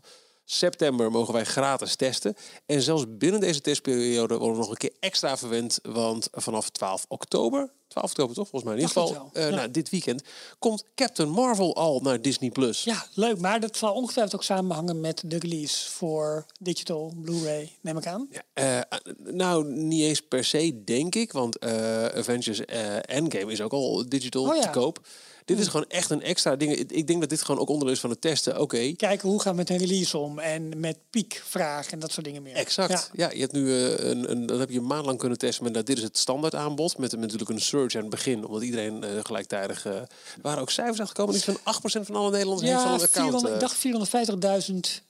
[0.50, 2.36] september mogen wij gratis testen.
[2.66, 7.06] En zelfs binnen deze testperiode worden we nog een keer extra verwend, want vanaf 12
[7.08, 9.56] oktober, 12 oktober toch volgens mij in ieder geval, eh, ja.
[9.56, 10.24] nou, dit weekend,
[10.60, 12.50] komt Captain Marvel al naar Disney+.
[12.50, 12.84] Plus.
[12.84, 13.40] ja, leuk.
[13.40, 18.30] Maar dat zal ongetwijfeld ook samenhangen met de release voor digital, Blu-ray, neem ik aan.
[18.54, 18.80] Eh,
[19.24, 21.32] nou, niet eens per se, denk ik.
[21.32, 22.66] Want eh, Avengers
[23.02, 24.62] Endgame is ook al digital Oh ja.
[24.62, 25.08] te koop.
[25.48, 26.76] Dit is gewoon echt een extra ding.
[26.76, 28.62] Ik- denk dat dit gewoon ook onderdeel is van het testen.
[28.62, 32.26] Oké, Kijken hoe gaan we met een release om en met piekvraag en dat soort
[32.26, 32.54] dingen meer.
[32.56, 32.90] exact.
[33.14, 33.26] Ja.
[33.28, 33.32] Ja.
[33.34, 35.64] je hebt nu eh, een, een, dat heb je een maand lang kunnen testen.
[35.72, 36.98] Maar dit is het standaard aanbod.
[36.98, 38.46] Met, met natuurlijk een surge aan het begin.
[38.46, 39.86] Omdat iedereen eh, gelijktijdig...
[39.86, 40.08] eh, er
[40.42, 41.36] waren ook cijfers uitgekomen.
[41.36, 43.42] Iets van 8% van alle Nederlanders heeft al Ja, een account.
[43.42, 43.68] 400, ik eh.
[44.08, 44.66] dacht
[45.00, 45.06] 450.000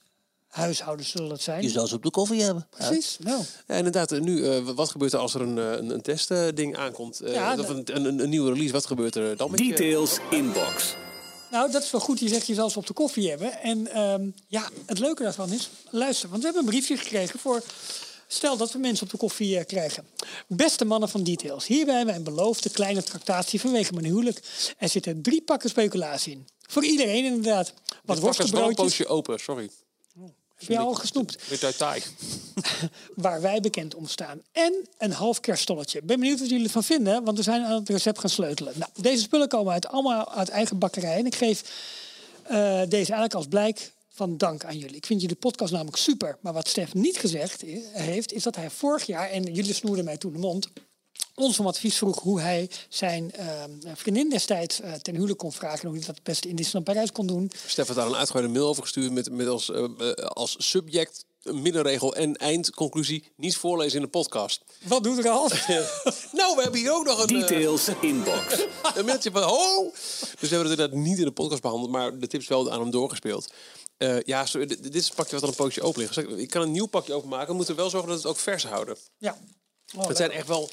[0.48, 1.68] huishoudens zullen dat zijn.
[1.68, 2.66] zou ze op de koffie hebben.
[2.70, 3.16] Precies.
[3.20, 6.02] Nou, Ja, inderdaad, eh, nu, eh, wat gebeurt er als er een, eh, een, een
[6.02, 7.20] testding aankomt?
[7.20, 10.18] Eh, Ja, of een, een, een nieuwe release, wat gebeurt er dan met je- Details
[10.30, 10.94] inbox.
[11.50, 12.18] nou, dat is wel goed.
[12.20, 13.52] Je zegt je zelfs op de koffie hebben.
[13.62, 17.62] En ehm, ja, het leuke daarvan is, luister, want we hebben een briefje gekregen voor.
[18.30, 20.06] Stel dat we mensen op de koffie krijgen.
[20.48, 24.40] Beste mannen van Details, hierbij mijn beloofde kleine tractatie vanwege mijn huwelijk.
[24.78, 26.46] Er zitten drie pakken speculatie in.
[26.70, 27.72] Voor iedereen inderdaad.
[28.04, 29.70] Wat worstenbroodjes, poosje open, sorry.
[30.58, 31.38] Heb je al gesnoept.
[31.76, 32.02] Taai.
[33.14, 34.42] waar wij bekend om staan.
[34.52, 36.02] En een half kerststolletje.
[36.02, 38.72] Ben benieuwd wat jullie ervan vinden, want we zijn aan het recept gaan sleutelen.
[38.76, 41.18] Nou, deze spullen komen uit, allemaal uit eigen bakkerij.
[41.18, 41.62] En ik geef
[42.42, 44.96] eh, deze eigenlijk als blijk van dank aan jullie.
[44.96, 46.38] Ik vind jullie podcast namelijk super.
[46.40, 50.16] Maar wat Stef niet gezegd heeft, is dat hij vorig jaar, en jullie snoerden mij
[50.16, 50.68] toen de mond,
[51.34, 55.80] ons om advies vroeg hoe hij zijn eh, vriendin destijds eh, ten huwelijk kon vragen.
[55.80, 57.50] En hoe hij dat het beste in Disneyland Parijs kon doen.
[57.66, 61.24] Stef had daar een uitgebreide mail over gestuurd met, met als, eh, eh, als subject,
[61.42, 63.32] een middenregel en eindconclusie.
[63.36, 64.62] Niet voorlezen in de podcast.
[64.84, 65.48] Wat doet er al?
[66.32, 68.64] Nou, we hebben hier ook nog een, Details inbox.
[68.96, 69.90] een mailtje van ho.
[69.90, 72.80] Dus we hebben het inderdaad niet in de podcast behandeld, maar de tips wel aan
[72.80, 73.52] hem doorgespeeld.
[73.96, 76.14] Eh, ja, sorry, dit, dit is een pakje wat al een poosje open ligt.
[76.14, 77.48] Dus ik- ik kan een nieuw pakje openmaken.
[77.48, 78.96] We moeten wel zorgen dat we het ook vers houden.
[79.18, 79.38] ja.
[79.96, 80.70] Oh, Het zijn echt wel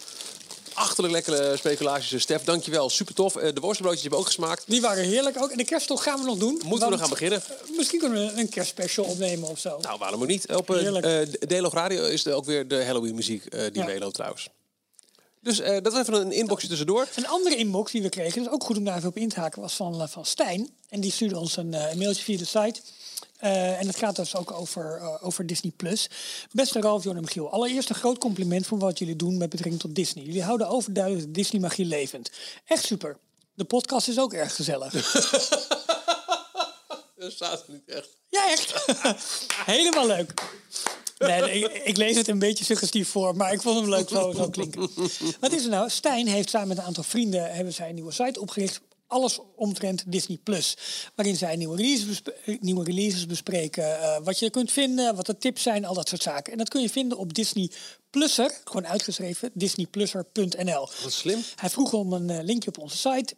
[0.76, 2.22] achterlijk lekkere speculaties.
[2.22, 2.90] Stef, dankjewel.
[2.90, 3.36] Super tof.
[3.36, 4.64] Eh, de worstenbroodjes hebben ook gesmaakt.
[4.68, 5.50] Die waren heerlijk ook.
[5.52, 6.62] En de kerstdag gaan we nog doen.
[6.66, 7.42] Moeten we nog gaan beginnen?
[7.42, 9.78] eh, Misschien kunnen we een kerstspecial opnemen of zo.
[9.82, 10.48] Nou, waarom ook niet?
[10.56, 14.10] Op uh, Delog Radio is er ook weer de Halloween muziek eh, die Ja.
[14.10, 14.50] trouwens.
[15.42, 17.08] Dus eh, dat was even een inboxje tussendoor.
[17.16, 19.30] Een andere inbox die we kregen, dat is ook goed om daar even op in
[19.30, 20.70] te haken, was van, eh, van Stijn.
[20.90, 22.82] En die stuurde ons een, eh, een mailtje via de site.
[23.46, 25.72] Eh, en het gaat dus ook over, eh, over Disney+.
[25.76, 26.10] Plus.
[26.52, 27.52] Beste Ralf, Jon en Michiel.
[27.52, 30.24] Allereerst een groot compliment voor wat jullie doen met betrekking tot Disney.
[30.24, 32.32] Jullie houden overduidelijk de Disney-magie levend.
[32.66, 33.18] Echt super.
[33.54, 34.94] De podcast is ook erg gezellig.
[37.16, 38.10] Dat staat er niet echt.
[38.30, 38.86] Ja, echt.
[39.76, 40.34] Helemaal leuk.
[41.18, 44.10] Nee, nee, ik, ik lees het een beetje suggestief voor, maar ik vond hem leuk
[44.10, 44.90] zo, zo klinken.
[45.40, 45.90] Wat is er nou?
[45.90, 48.82] Stijn heeft samen met een aantal vrienden hebben zij een nieuwe site opgericht.
[49.16, 50.78] Alles omtrent Disney Plus.
[51.16, 54.02] Waarin zij nieuwe releases, besp- nieuwe releases bespreken.
[54.02, 56.52] eh, wat je kunt vinden, wat de tips zijn, al dat soort zaken.
[56.52, 57.72] En dat kun je vinden op Disney
[58.10, 60.90] Plusser, gewoon uitgeschreven, disneyplusser.nl.
[61.04, 61.40] Wat slim.
[61.56, 63.36] Hij vroeg om een eh, linkje op onze site.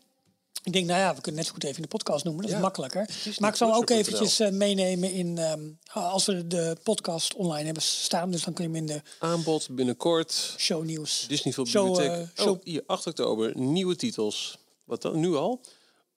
[0.63, 2.43] Ik denk, nou ja, we kunnen net zo goed even in de podcast noemen.
[2.43, 3.09] Dat is makkelijker.
[3.37, 5.37] Maar ik zal ook eventjes eh, meenemen in...
[5.37, 8.31] ehm, als we de podcast online hebben staan.
[8.31, 10.53] Dus dan kun je hem in de Aanbod binnenkort.
[10.57, 11.25] show nieuws.
[11.27, 13.57] Disney Film Show, eh, show- Oh, hier, 8 oktober.
[13.57, 14.57] Nieuwe titels.
[14.87, 15.19] Wat dan?
[15.19, 15.61] Nu al?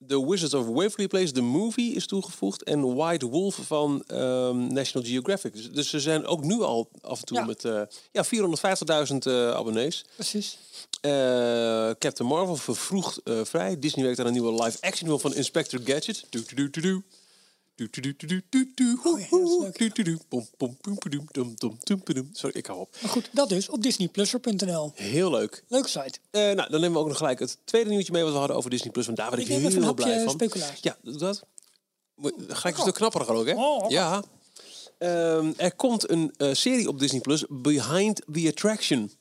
[0.07, 2.63] The Wizards of Waverly Place, de movie, is toegevoegd.
[2.63, 5.53] En White Wolf van ehm, National Geographic.
[5.53, 7.45] Dus, dus ze zijn ook nu al af en toe Ja.
[7.45, 7.81] met eh,
[8.11, 10.05] ja, 450.000 eh, abonnees.
[10.15, 10.57] Precies.
[11.01, 11.11] Eh,
[11.99, 13.79] Captain Marvel vervroegd vrij.
[13.79, 16.25] Disney werkt aan een nieuwe live-action van Inspector Gadget.
[16.29, 17.03] Doe, doe, doe, doe.
[22.33, 22.95] Sorry, ik hou op.
[23.01, 24.91] Maar goed, dat dus op disneyplusser.nl.
[24.95, 25.63] Heel leuk.
[25.67, 26.19] Leuke site.
[26.31, 28.57] Eh, nou, dan nemen we ook nog gelijk het tweede nieuwtje mee wat we hadden
[28.57, 29.05] over Disney Plus.
[29.05, 30.37] Want daar ben ik, Ik heel hapje blij van.
[30.81, 31.43] Ja, doe dat.
[32.15, 32.97] Moet- Gelijk een stuk
[33.37, 33.53] ook, hè?
[33.53, 33.89] Oh.
[33.89, 34.23] Ja.
[34.97, 39.11] Ehm, er komt een eh, serie op Disney Plus, Behind the Attraction.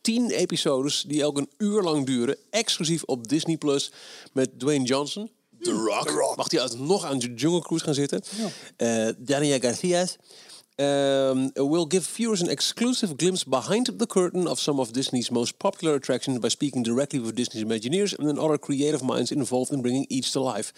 [0.00, 3.92] Tien episodes die elk een uur lang duren, exclusief op Disney Plus
[4.32, 5.30] met Dwayne Johnson.
[5.60, 6.36] The Rock.
[6.36, 8.22] Mag hij alsnog aan de Jungle Cruise gaan zitten?
[8.76, 10.06] Eh Dania Garcia.
[10.80, 15.58] Um, will give viewers an exclusive glimpse behind the curtain of some of Disney's most
[15.58, 19.82] popular attractions by speaking directly with Disney's Imagineers and then other creative minds involved in
[19.82, 20.72] bringing each to life.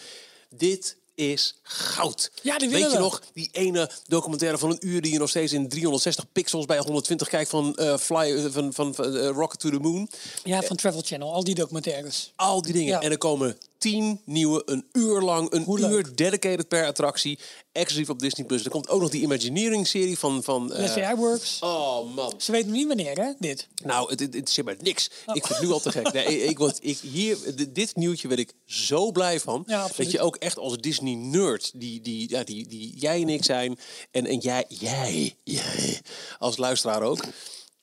[0.57, 2.31] Dit is goud.
[2.43, 2.99] Ja, die Weet je we.
[2.99, 6.79] nog, die ene documentaire van een uur die je nog steeds in 360 pixels bij
[6.79, 10.09] 120 kijkt van, eh, Fly, eh, van, van, van, Rocket to the Moon.
[10.45, 11.33] Ja, van Travel Channel.
[11.33, 12.33] Al die documentaires.
[12.37, 12.93] Al die dingen.
[12.93, 13.01] Ja.
[13.01, 16.17] En er komen tien nieuwe, een uur lang, een Hoe uur leuk.
[16.17, 17.39] dedicated per attractie,
[17.73, 18.65] exclusief op Disney Plus.
[18.65, 20.43] Er komt ook nog die Imagineering-serie van.
[20.43, 21.59] van eh, Leslie Works.
[21.61, 22.35] oh man.
[22.39, 23.69] Ze weten niet wanneer, hè, dit.
[23.85, 25.11] Nou, het, het, het zit maar niks.
[25.27, 25.37] Oh.
[25.37, 26.13] Ik vind het nu al te gek.
[26.13, 27.39] Nee, ik, word, ik, hier,
[27.73, 29.63] dit- nieuwtje werd ik zo blij van.
[29.67, 33.45] Ja, dat je ook echt als Disney-nerd, die, die, ja, die, die jij en ik
[33.45, 33.79] zijn...
[34.11, 36.01] en, en jij, jij, jij,
[36.39, 37.25] als luisteraar ook...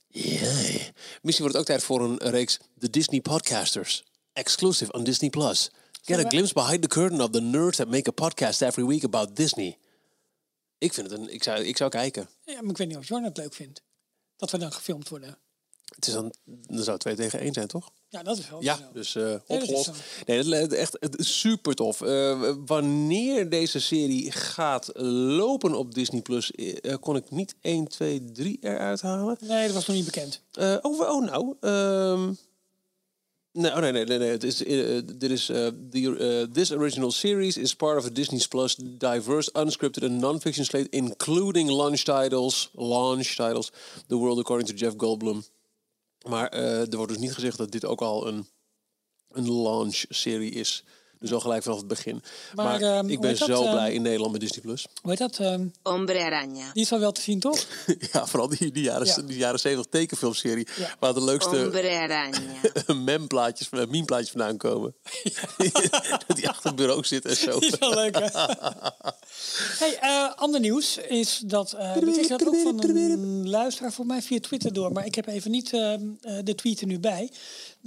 [0.10, 0.92] Jij.
[1.22, 4.04] Misschien wordt het ook tijd voor een reeks The Disney Podcasters.
[4.34, 5.30] Exclusive on Disney+.
[5.30, 5.72] Plus.
[6.08, 9.04] Get a glimpse behind the curtain of the nerds that make a podcast every week
[9.04, 9.78] about Disney.
[10.78, 11.34] Ik vind het een...
[11.34, 12.30] Ik zou, ik zou kijken.
[12.46, 13.82] Ja, maar ik weet niet of Jorn het leuk vindt.
[14.36, 15.38] Dat we dan gefilmd worden.
[15.96, 17.92] Het is dan, dan zou twee tegen één zijn, toch?
[18.10, 18.84] Ja, dat is wel Ja, zo.
[18.94, 19.86] dus eh opgelost.
[19.86, 19.92] zo.
[20.26, 22.02] Nee, dat is echt super tof.
[22.02, 24.90] Eh, wanneer deze serie gaat
[25.38, 29.38] lopen op Disney Plus, eh, kon ik niet 1, 2, 3 eruit halen.
[29.40, 30.42] Nee, dat was nog niet bekend.
[30.52, 31.56] Eh, oh, oh, nou.
[31.60, 32.34] ehm,
[33.52, 34.30] nee, oh, nee, nee, nee, nee.
[34.30, 38.10] Het is, eh, dit is, eh, the, eh, this original series is part of a
[38.10, 43.72] Disney Plus diverse, unscripted and non-fiction slate, including launch titles, launch titles,
[44.08, 45.44] The World According to Jeff Goldblum.
[46.28, 48.48] Maar eh, er wordt dus niet gezegd dat dit ook al een,
[49.32, 50.84] een launch-serie is.
[51.20, 52.22] Dus al gelijk vanaf het begin.
[52.56, 54.62] Maar, Maar, ehm, ik ben dat, zo ehm, blij in Nederland met Disney+.
[54.62, 54.88] Plus.
[55.02, 55.38] Hoe heet dat?
[55.40, 56.74] ehm, Hombre araña.
[56.74, 57.66] die is al wel te zien, toch?
[58.14, 59.22] ja, vooral die, die, jaren, Ja.
[59.22, 60.68] die jaren 70 tekenfilmserie.
[60.78, 60.96] Ja.
[61.00, 62.96] Waar de leukste Hombre araña.
[63.04, 64.96] memplaatjes, eh, meme-plaatjes vandaan komen.
[66.28, 67.60] dat die achter het bureau zit en zo.
[67.60, 68.26] Die is wel leuk, hè?
[69.78, 71.74] hey, eh, ander nieuws is dat...
[71.74, 74.92] eh kregen dat ook van een luisteraar voor mij via Twitter door.
[74.92, 77.32] Maar ik heb even niet ehm, eh, de tweet er nu bij.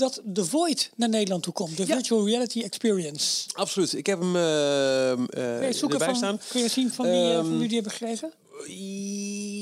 [0.01, 1.77] Dat The Void naar Nederland toe komt.
[1.77, 3.49] De Virtual Reality Experience.
[3.53, 3.93] Absoluut.
[3.93, 6.41] Ik heb hem eh, eh, Kun je zoeken erbij van, staan.
[6.49, 8.33] kun je zien van wie, eh, van Ehm, wie die hebben gekregen?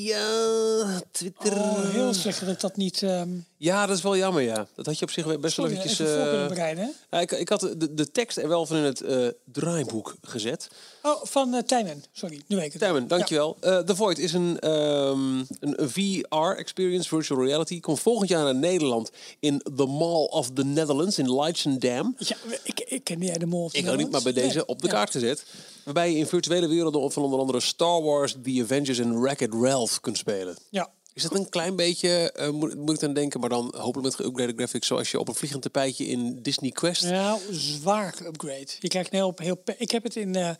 [0.04, 1.52] Ja, Twitter.
[1.52, 3.02] Oh, heel slecht dat ik dat niet...
[3.02, 4.66] ehm Ja, dat is wel jammer, ja.
[4.74, 5.98] Dat had je op zich best wel eventjes...
[5.98, 6.94] even voor eh, kunnen bereiden.
[7.10, 7.20] hè?
[7.20, 10.68] ik, ik had de, de tekst er wel van in het eh, draaiboek gezet.
[11.02, 12.04] Oh, van eh Tijmen.
[12.12, 12.80] Sorry, nu weet ik het.
[12.80, 13.56] Tijmen, dankjewel.
[13.60, 17.80] Eh The Void is een, ehm, een, VR-experience, virtual reality.
[17.80, 22.14] Komt volgend jaar naar Nederland in The Mall of the Netherlands in Leidschendam.
[22.18, 23.64] Ja, ik, ik ken jij de mol.
[23.64, 24.66] of Ik de ook niet, maar bij deze Nee.
[24.66, 24.92] op de Ja.
[24.92, 25.44] kaart gezet.
[25.84, 30.00] Waarbij je in virtuele werelden van onder andere Star Wars, The Avengers en Wreck-It Ralph
[30.00, 30.56] kunt spelen.
[30.70, 30.90] Ja.
[31.18, 34.26] Is dat een klein beetje, eh, moet, moet ik dan denken, maar dan hopelijk met
[34.26, 37.02] geüpgrade graphics zoals je op een vliegend tapijtje in Disney Quest.
[37.02, 38.66] Nou, zwaar upgrade.
[38.80, 39.62] Je krijgt een heel, heel...
[39.78, 40.50] Ik heb het in, eh,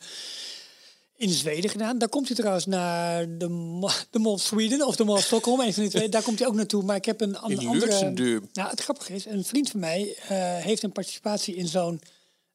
[1.15, 1.97] in Zweden gedaan.
[1.97, 3.37] Daar komt hij trouwens naar de,
[4.11, 5.59] de Mall of Sweden of de Mall of Stockholm.
[5.59, 6.09] Een van die twee.
[6.09, 6.83] Daar komt hij ook naartoe.
[6.83, 7.85] Maar ik heb een an- In andere...
[7.85, 8.43] Luxemburg.
[8.53, 12.01] Nou, het grappige is, een vriend van mij eh, heeft een participatie in zo'n...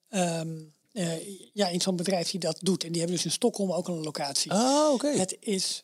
[0.08, 0.48] ehm,
[0.92, 1.12] eh,
[1.52, 2.84] ja, in zo'n bedrijf die dat doet.
[2.84, 4.52] En die hebben dus in Stockholm ook een locatie.
[4.52, 5.08] Ah, oké.
[5.08, 5.83] Het is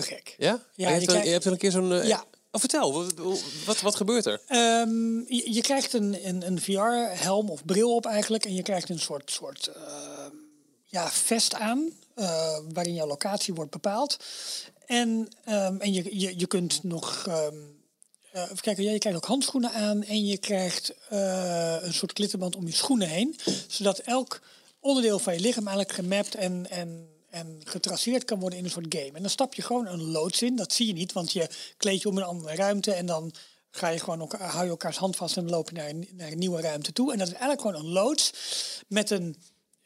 [0.00, 0.34] te gek.
[0.38, 0.46] Ja?
[0.48, 1.92] Ja, je, je hebt er, krijgt- je hebt er een keer zo'n...
[1.92, 2.24] eh, Ja.
[2.50, 3.12] Oh, vertel, wat,
[3.64, 4.40] wat, wat gebeurt er?
[4.46, 8.44] Ehm, je, je krijgt een, een, een VR-helm of bril op eigenlijk.
[8.44, 10.30] En je krijgt een soort, soort ehm,
[10.84, 11.90] ja, vest aan.
[12.14, 14.16] eh, waarin jouw locatie wordt bepaald.
[14.86, 17.24] En, ehm, en je, je, je kunt nog.
[17.28, 17.46] eh,
[18.42, 22.66] even kijken, ja, je krijgt ook handschoenen aan en je krijgt een soort klittenband om
[22.66, 23.36] je schoenen heen.
[23.68, 24.40] Zodat elk
[24.80, 28.94] onderdeel van je lichaam eigenlijk gemapt en, en, en getraceerd kan worden in een soort
[28.94, 29.12] game.
[29.12, 30.56] En dan stap je gewoon een loods in.
[30.56, 33.32] Dat zie je niet, want je kleed je om een andere ruimte en dan
[33.70, 35.88] ga je gewoon elkaar, hou je elkaars hand vast en loop je naar
[36.28, 37.12] een, nieuwe ruimte toe.
[37.12, 38.32] En dat is eigenlijk gewoon een loods
[38.88, 39.36] met een,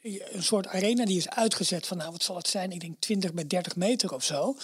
[0.01, 2.71] een soort arena die is uitgezet van, nou wat zal het zijn?
[2.71, 4.57] Ik denk 20 bij 30 meter of zo.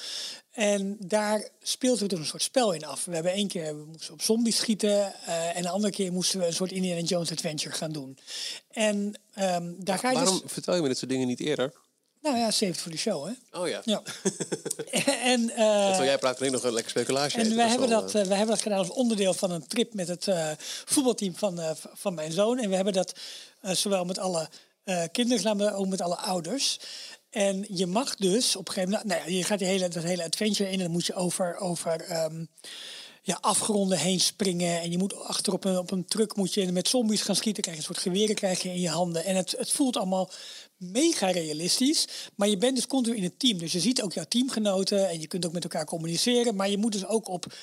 [0.52, 3.06] En daar speelt er dus een soort spel in af.
[3.06, 6.40] We hebben één keer we moesten op zombies schieten eh, en de andere keer moesten
[6.40, 8.18] we een soort Indiana Jones adventure gaan doen.
[8.70, 10.52] En ehm, daar ga je Waarom dus...
[10.52, 11.74] vertel je me dit soort dingen niet eerder?
[12.24, 13.60] Nou ja, save it voor de show, hè?
[13.60, 13.82] Oh ja.
[13.86, 14.02] Ja.
[15.34, 17.40] en eh, Terwijl jij praat alleen nog een lekker speculatie.
[17.40, 19.94] en wij hebben, dat, eh, eh, wij hebben dat gedaan als onderdeel van een trip
[19.94, 20.28] met het
[20.86, 21.60] voetbalteam van,
[21.94, 22.60] van mijn zoon.
[22.60, 23.14] En we hebben dat
[23.62, 24.50] zowel met alle
[25.12, 26.80] kinderen, maar ook met alle ouders.
[27.30, 30.04] En je mag dus op een gegeven moment, nou ja, je gaat die hele, dat
[30.04, 32.46] hele adventure in en dan moet je over, over ehm,
[33.22, 34.82] ja, afgronden heen springen.
[34.82, 37.64] En je moet achter op een, op een truck moet je met zombies gaan schieten.
[37.64, 39.26] Krijg je een soort geweren krijg je in je handen.
[39.26, 40.30] En het, het voelt allemaal
[40.92, 42.08] mega realistisch.
[42.36, 43.58] Maar je bent dus continu in het team.
[43.58, 46.56] Dus je ziet ook jouw teamgenoten en je kunt ook met elkaar communiceren.
[46.56, 47.54] Maar je moet dus ook op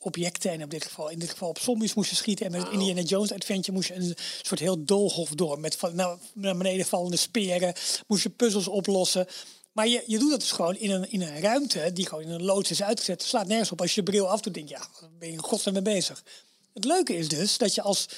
[0.00, 2.46] objecten en op dit geval, in dit geval op zombies moest je schieten.
[2.46, 5.60] En met het Indiana Jones adventure moest je een soort heel doolhof door.
[5.60, 7.74] Met van, nou, naar beneden vallende speren.
[8.06, 9.26] Moest je puzzels oplossen.
[9.72, 12.30] Maar je, je doet dat dus gewoon in een, in een ruimte die gewoon in
[12.30, 13.20] een loods is uitgezet.
[13.20, 13.80] Het slaat nergens op.
[13.80, 16.24] Als je de bril afdoet, denk je, ja, ben je in godsnaam mee bezig?
[16.74, 18.08] Het leuke is dus dat je als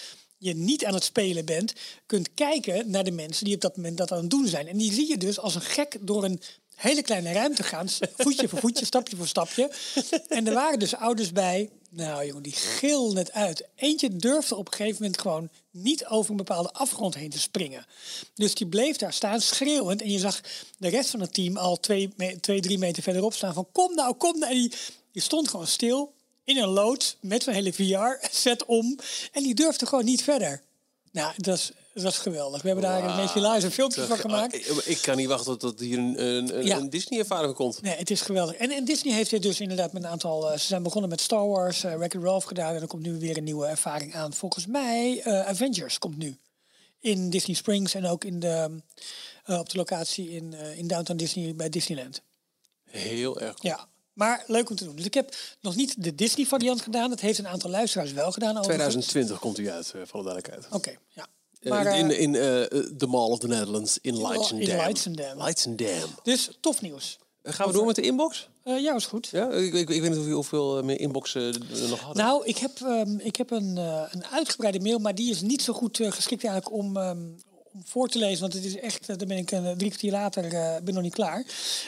[0.40, 1.72] je niet aan het spelen bent,
[2.07, 4.68] kunt kijken naar de mensen die op dat moment dat aan het doen zijn.
[4.68, 6.40] En die zie je dus als een gek door een
[6.74, 9.70] hele kleine ruimte gaan, voetje voor voetje, stapje voor stapje.
[10.29, 11.70] En er waren dus ouders bij.
[11.90, 13.68] Nou jongen, die gilden het uit.
[13.76, 17.87] Eentje durfde op een gegeven moment gewoon niet over een bepaalde afgrond heen te springen.
[18.35, 20.03] Dus die bleef daar staan schreeuwend.
[20.03, 20.40] En je zag
[20.79, 24.14] de rest van het team al twee, twee drie meter verderop staan van kom nou,
[24.14, 24.53] kom nou.
[24.53, 24.72] En die,
[25.12, 26.12] die stond gewoon stil
[26.50, 28.98] in een loods met zo'n hele VR-set om.
[29.32, 30.62] En die durfde gewoon niet verder.
[31.12, 32.62] Nou, dat is, dat is geweldig.
[32.62, 34.54] We hebben daar een beetje live een filmpje van gemaakt.
[34.54, 36.76] Ik- Ik kan niet wachten tot hier een, een, een, Ja.
[36.76, 37.82] een Disney-ervaring komt.
[37.82, 38.54] Nee, het is geweldig.
[38.56, 40.50] En, en Disney heeft dit dus inderdaad met een aantal...
[40.52, 42.74] eh, ze zijn begonnen met Star Wars, uh, Wreck-It Ralph gedaan...
[42.74, 44.32] en er komt nu weer een nieuwe ervaring aan.
[44.34, 46.36] Volgens mij eh, Avengers komt nu.
[47.00, 48.80] In Disney Springs en ook in de,
[49.46, 52.20] op de locatie in, in Downtown Disney bij Disneyland.
[52.84, 53.54] Heel erg.
[53.60, 54.96] Ja, maar leuk om te doen.
[54.96, 57.11] Dus ik heb nog niet de Disney variant gedaan.
[57.11, 58.57] Dat heeft een aantal luisteraars wel gedaan.
[58.59, 58.77] overigens.
[59.07, 60.75] 2020 komt u uit, eh, voor de duidelijkheid.
[60.75, 61.27] Oké, ja.
[61.61, 62.33] Eh, Maar, in eh, in
[62.99, 64.68] the Mall of the Netherlands in Leidschendam.
[64.68, 65.38] in Leidschendam.
[65.38, 66.09] Leidschendam.
[66.23, 67.18] dus tof nieuws.
[67.42, 68.49] Gaan we door met de inbox?
[68.62, 69.29] Eh, ja, is goed.
[69.33, 72.25] Ja, ik, ik, ik weet niet hoeveel, hoeveel meer inboxen we nog hadden.
[72.25, 75.62] Nou, ik heb, ehm, ik heb een, eh, een uitgebreide mail, maar die is niet
[75.62, 77.18] zo goed geschikt eigenlijk om, ehm,
[77.72, 78.40] om voor te lezen.
[78.40, 81.02] Want het is echt, eh, dan ben ik een drie kwartier later, eh, ben nog
[81.02, 81.44] niet klaar.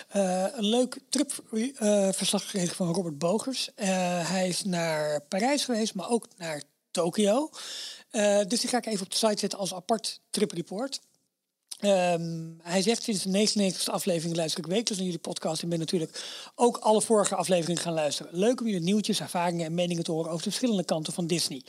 [0.09, 3.71] Eh, een leuk tripverslag gekregen van Robert Bogers.
[3.75, 3.89] Eh,
[4.31, 7.51] hij is naar Parijs geweest, maar ook naar Tokio.
[8.11, 11.01] Eh, dus die ga ik even op de site zetten als apart tripreport.
[11.83, 15.79] Ehm, hij zegt sinds de 99ste aflevering luister ik wekelijks naar jullie podcast en ben
[15.79, 18.39] natuurlijk ook alle vorige afleveringen gaan luisteren.
[18.39, 21.63] Leuk om jullie nieuwtjes, ervaringen en meningen te horen over de verschillende kanten van Disney.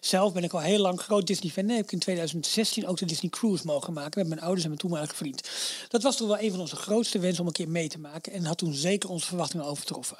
[0.00, 2.98] Zelf ben ik al heel lang groot Disney fan en heb ik in 2016 ook
[2.98, 5.48] de Disney Cruise mogen maken met mijn ouders en mijn toenmalige vriend.
[5.88, 8.32] Dat was toch wel een van onze grootste wensen om een keer mee te maken
[8.32, 10.18] en had toen zeker onze verwachtingen overtroffen.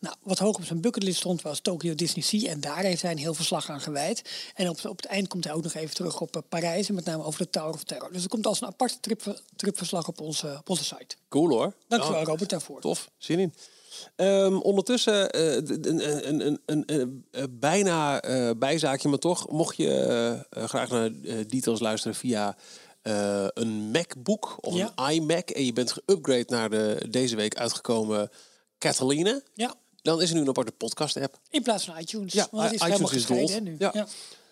[0.00, 3.10] Nou, wat hoog op zijn bucketlist stond was Tokyo Disney Sea en daar heeft hij
[3.10, 4.22] een heel verslag aan gewijd.
[4.54, 6.94] En op, op het eind komt hij ook nog even terug op eh, Parijs en
[6.94, 8.12] met name over de Tower of Terror.
[8.12, 11.16] Dus er komt als een apart trip, tripverslag op onze, op onze site.
[11.28, 11.72] Cool hoor.
[11.88, 12.80] Dankjewel Ja, Robert daarvoor.
[12.80, 13.54] Tof, zin in.
[14.16, 19.90] Ehm, ondertussen d- een, een, een, een, een, bijna eh, bijzaakje, maar toch, mocht je
[20.50, 21.10] eh, graag naar
[21.46, 22.56] details luisteren via
[23.54, 24.92] een MacBook of Ja.
[24.96, 28.30] een iMac en je bent geüpgrade naar de deze week uitgekomen
[28.78, 31.38] Catalina, Ja, dan is er nu een aparte podcast-app.
[31.50, 32.32] in plaats van iTunes.
[32.32, 33.60] Ja, want het is iTunes is dood.
[33.60, 33.76] nu.
[33.78, 33.90] Ja.
[33.94, 34.06] Ja.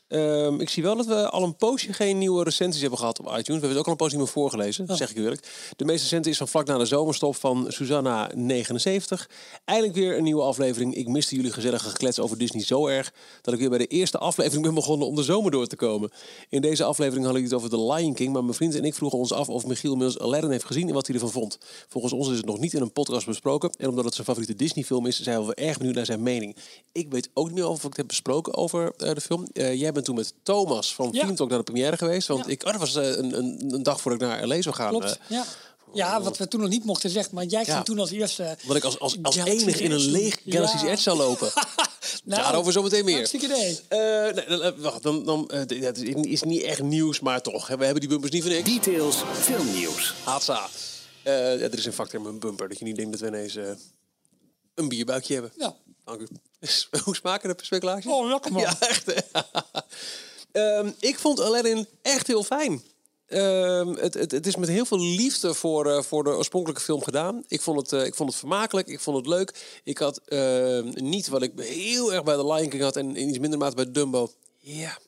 [0.09, 3.27] Ehm, ik zie wel dat we al een poosje geen nieuwe recensies hebben gehad op
[3.27, 3.45] iTunes.
[3.47, 5.73] We hebben het ook al een poosje niet meer voorgelezen, zeg ik eerlijk.
[5.77, 9.27] De meeste recente is van vlak na de zomerstop van Susanna79.
[9.65, 10.95] Eindelijk weer een nieuwe aflevering.
[10.95, 13.13] Ik miste jullie gezellige geklets over Disney zo erg...
[13.43, 16.11] dat ik weer bij de eerste aflevering ben begonnen om de zomer door te komen.
[16.49, 18.33] In deze aflevering hadden jullie het over The Lion King...
[18.33, 20.89] maar mijn vriend en ik vroegen ons af of Michiel inmiddels Aladdin heeft gezien...
[20.89, 21.59] en wat hij ervan vond.
[21.89, 23.71] Volgens ons is het nog niet in een podcast besproken...
[23.79, 25.23] en omdat het zijn favoriete Disney-film is...
[25.23, 26.57] zijn we erg benieuwd naar zijn mening.
[26.93, 29.47] Ik weet ook niet meer of ik het heb besproken over eh, de film.
[29.53, 31.25] Eh, jij bent toen met Thomas van Ja.
[31.25, 32.29] Film Talk naar de première geweest.
[32.29, 32.51] Want Ja.
[32.51, 34.89] ik, oh, dat was eh, een, een, een dag voordat ik naar LA zou gaan.
[34.89, 35.05] Klopt.
[35.05, 35.45] eh, ja.
[35.95, 37.83] ja, wat we toen nog niet mochten zeggen, maar jij ging Ja.
[37.83, 38.57] toen als eerste.
[38.67, 40.39] dat ik als, als, als enig in een leeg.
[40.47, 40.89] Galaxy's Ja.
[40.89, 41.51] Edge zou lopen.
[42.25, 43.15] Nou, Daarover zometeen meer.
[43.17, 43.81] Hartstikke idee.
[43.89, 45.73] Eh, nee, wacht, dan, dan, het
[46.27, 47.67] is- niet echt nieuws, maar toch.
[47.67, 48.65] hè, We hebben die bumpers niet van ik.
[48.65, 50.15] Details filmnieuws.
[50.25, 50.69] Hatsa.
[51.23, 53.27] Eh, ja, er is een factor in mijn bumper dat je niet denkt dat we
[53.27, 53.57] ineens...
[53.57, 53.65] eh,
[54.75, 55.53] een bierbuikje hebben.
[55.57, 55.75] Ja.
[56.05, 56.27] Dank u.
[57.05, 58.11] Hoe smaken de speculaties?
[58.11, 58.63] Oh, lekker man.
[58.63, 59.13] Ja, echt.
[60.53, 62.83] Ehm, ik vond Aladdin echt heel fijn.
[63.27, 67.03] Ehm, het, het, het is met heel veel liefde voor, eh, voor de oorspronkelijke film
[67.03, 67.45] gedaan.
[67.49, 69.81] Ik vond, het, eh, ik vond het vermakelijk, ik vond het leuk.
[69.85, 73.29] Ik had ehm, niet wat ik heel erg bij The Lion King had en in
[73.29, 74.33] iets minder mate bij Dumbo.
[74.59, 74.99] Ja.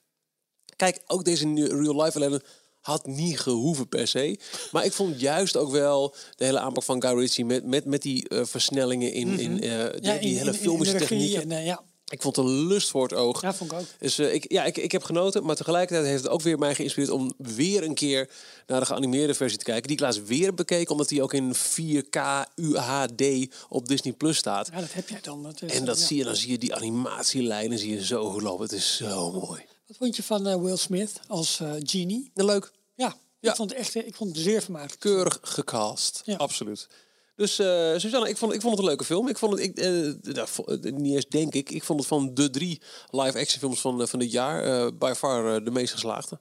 [0.77, 2.43] Kijk, ook deze real life Aladdin
[2.89, 4.39] had niet gehoeven per se.
[4.73, 7.45] Maar ik vond juist ook wel de hele aanpak van Guy Ritchie...
[7.45, 10.59] met, met, met die eh, versnellingen in, in, eh, die, Ja, die in- hele in-
[10.59, 11.43] filmische technieken.
[11.43, 11.83] en, eh, ja.
[12.11, 13.43] Ik vond het een lust voor het oog.
[13.43, 13.85] ja, vond ik ook.
[13.99, 17.13] Dus ik, ja, ik, ik heb genoten, maar tegelijkertijd heeft het ook weer mij geïnspireerd
[17.13, 18.31] om weer een keer
[18.67, 19.83] naar de geanimeerde versie te kijken.
[19.87, 22.19] Die ik laatst weer bekeken, omdat die ook in 4K
[22.55, 23.23] UHD
[23.69, 24.69] op Disney Plus staat.
[24.73, 25.43] Ja, dat heb jij dan.
[25.43, 26.07] Dat is, En dat ja.
[26.07, 28.63] zie je, dan zie je die animatielijnen zie je zo lopen.
[28.63, 29.61] Het is zo mooi.
[29.87, 32.31] Wat vond je van Will Smith als Genie?
[32.35, 32.71] Nou, leuk.
[32.99, 33.51] Ja, Ja.
[33.51, 35.01] ik vond het echt ik vond het zeer vermakelijk.
[35.01, 36.23] Keurig gecast.
[36.25, 36.37] Ja.
[36.37, 36.89] Absoluut.
[37.37, 39.29] Dus eh Suzanne, ik vond, ik vond het een leuke film.
[39.29, 42.35] Ik vond het, ik, eh, nou, eh, niet eens denk ik, ik vond het van
[42.35, 46.41] de drie live-action films van, van dit jaar by far de meest geslaagde.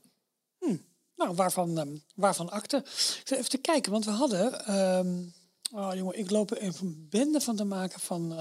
[1.16, 2.78] Nou, waarvan, ehm, waarvan akte.
[2.78, 4.66] Ik zit even te kijken, want we hadden...
[4.66, 5.24] ehm,
[5.72, 8.32] oh jongen, ik loop er even een bende van te maken van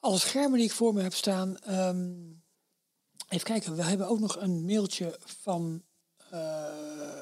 [0.00, 1.58] alle schermen die ik voor me heb staan.
[1.58, 2.12] Ehm,
[3.28, 5.82] even kijken, we hebben ook nog een mailtje van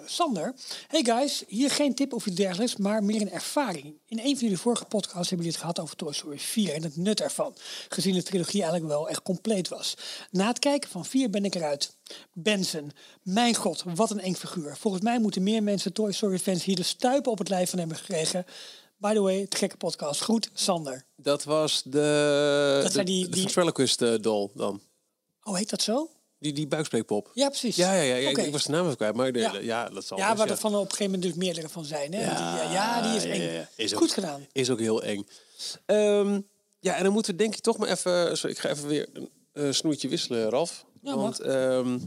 [0.07, 0.55] Sander.
[0.89, 3.85] Hey guys, hier geen tip of iets dergelijks, maar meer een ervaring.
[4.07, 6.83] In een van jullie vorige podcasts hebben jullie het gehad over Toy Story 4 en
[6.83, 7.55] het nut ervan.
[7.89, 9.95] Gezien de trilogie eigenlijk wel echt compleet was.
[10.31, 11.97] Na het kijken van 4 ben ik eruit.
[12.33, 12.93] Benson,
[13.23, 14.77] mijn god, wat een eng figuur.
[14.77, 17.79] Volgens mij moeten meer mensen Toy Story fans hier de stuipen op het lijf van
[17.79, 18.45] hebben gekregen.
[18.97, 20.23] By the way, het gekke podcast.
[20.23, 21.05] Goed, Sander.
[21.17, 21.91] Dat was de,
[22.77, 24.81] Dat de, zijn die- de die- ventriloquist eh, doll dan.
[25.43, 26.11] Oh, heet dat zo?
[26.39, 27.31] Die, die buikspreekpop.
[27.35, 27.77] Ja, precies.
[27.77, 29.59] Ja, ja, ja, ja, ik- was de naam even kwijt, maar de, Ja.
[29.59, 29.89] ja.
[29.89, 32.13] dat zal Ja, waar er van op een gegeven moment dus meerdere van zijn.
[32.15, 32.21] Hè?
[32.25, 33.67] Ja, die, ja, die is eng.
[33.77, 34.47] Is ook- Goed gedaan.
[34.53, 35.27] Is ook heel eng.
[35.87, 36.41] Ehm,
[36.81, 38.37] ja, en dan moeten we denk ik toch maar even...
[38.37, 40.85] Sorry, ik ga even weer een eh, snoertje wisselen, Ralf.
[41.03, 41.99] Want ehm,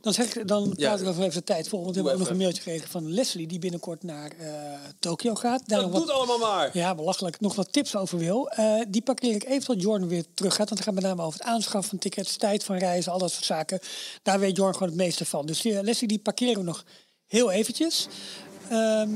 [0.00, 1.82] Dan, zeg ik, dan praat ik even de tijd vol.
[1.82, 3.46] Want we hebben ook nog een mailtje gekregen van Leslie...
[3.46, 4.48] die binnenkort naar eh
[4.98, 5.62] Tokio gaat.
[5.66, 6.70] Daar dat nog doet wat, allemaal maar.
[6.72, 7.40] ja, belachelijk.
[7.40, 8.48] Nog wat tips over wil.
[8.48, 10.68] Eh, die parkeer ik even tot Jordan weer terug gaat.
[10.68, 12.36] Want het gaat met name over het aanschaffen van tickets...
[12.36, 13.80] tijd van reizen, al dat soort zaken.
[14.22, 15.46] Daar weet Jordan gewoon het meeste van.
[15.46, 16.84] Dus eh, Leslie, die parkeren we nog
[17.26, 18.08] heel eventjes.
[18.68, 19.10] Ehm,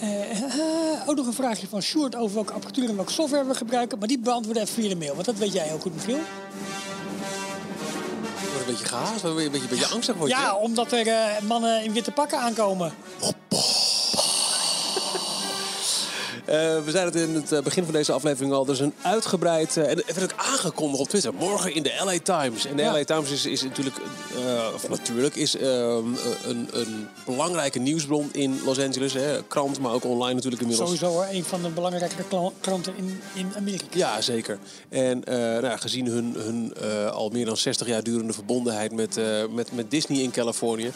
[0.00, 3.98] eh, ook nog een vraagje van Sjoerd over welke apparatuur en welke software we gebruiken.
[3.98, 6.18] Maar die beantwoorden even via de mail, want dat weet jij heel goed, Michiel.
[8.68, 10.16] Een beetje gehaast, een beetje, een beetje angstig.
[10.16, 10.36] Word je.
[10.36, 12.94] Ja, omdat er eh, mannen in witte pakken aankomen.
[13.20, 13.28] Eh,
[16.84, 18.66] we zeiden het in het eh, begin van deze aflevering al.
[18.66, 19.76] Er is een uitgebreid.
[19.76, 21.34] eh, en het werd ook aangekondigd op Twitter.
[21.34, 22.66] Morgen in de LA Times.
[22.66, 22.92] En de Ja.
[22.92, 23.96] LA Times is, is natuurlijk.
[24.36, 25.34] eh, of natuurlijk.
[25.36, 26.04] Is ehm,
[26.44, 29.12] een, een belangrijke nieuwsbron in Los Angeles.
[29.12, 29.42] Hè.
[29.42, 30.90] Krant, maar ook online natuurlijk inmiddels.
[30.90, 33.84] Sowieso hoor, een van de belangrijkere kla- kranten in, in Amerika.
[33.92, 34.58] Ja, zeker.
[34.88, 39.16] En eh, nou, gezien hun, hun eh, al meer dan 60 jaar durende verbondenheid met,
[39.16, 40.92] eh, met, met Disney in Californië,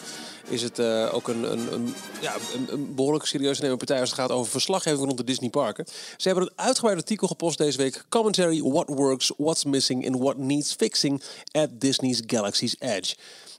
[0.49, 2.35] is het eh, ook een, een, een, ja,
[2.69, 5.85] een, behoorlijk serieus nemen partij als het gaat over verslaggeving rond de Disney parken.
[6.17, 8.05] Ze hebben een uitgebreid artikel gepost deze week.
[8.09, 13.15] Commentary, what works, what's missing and what needs fixing at Disney's Galaxy's Edge.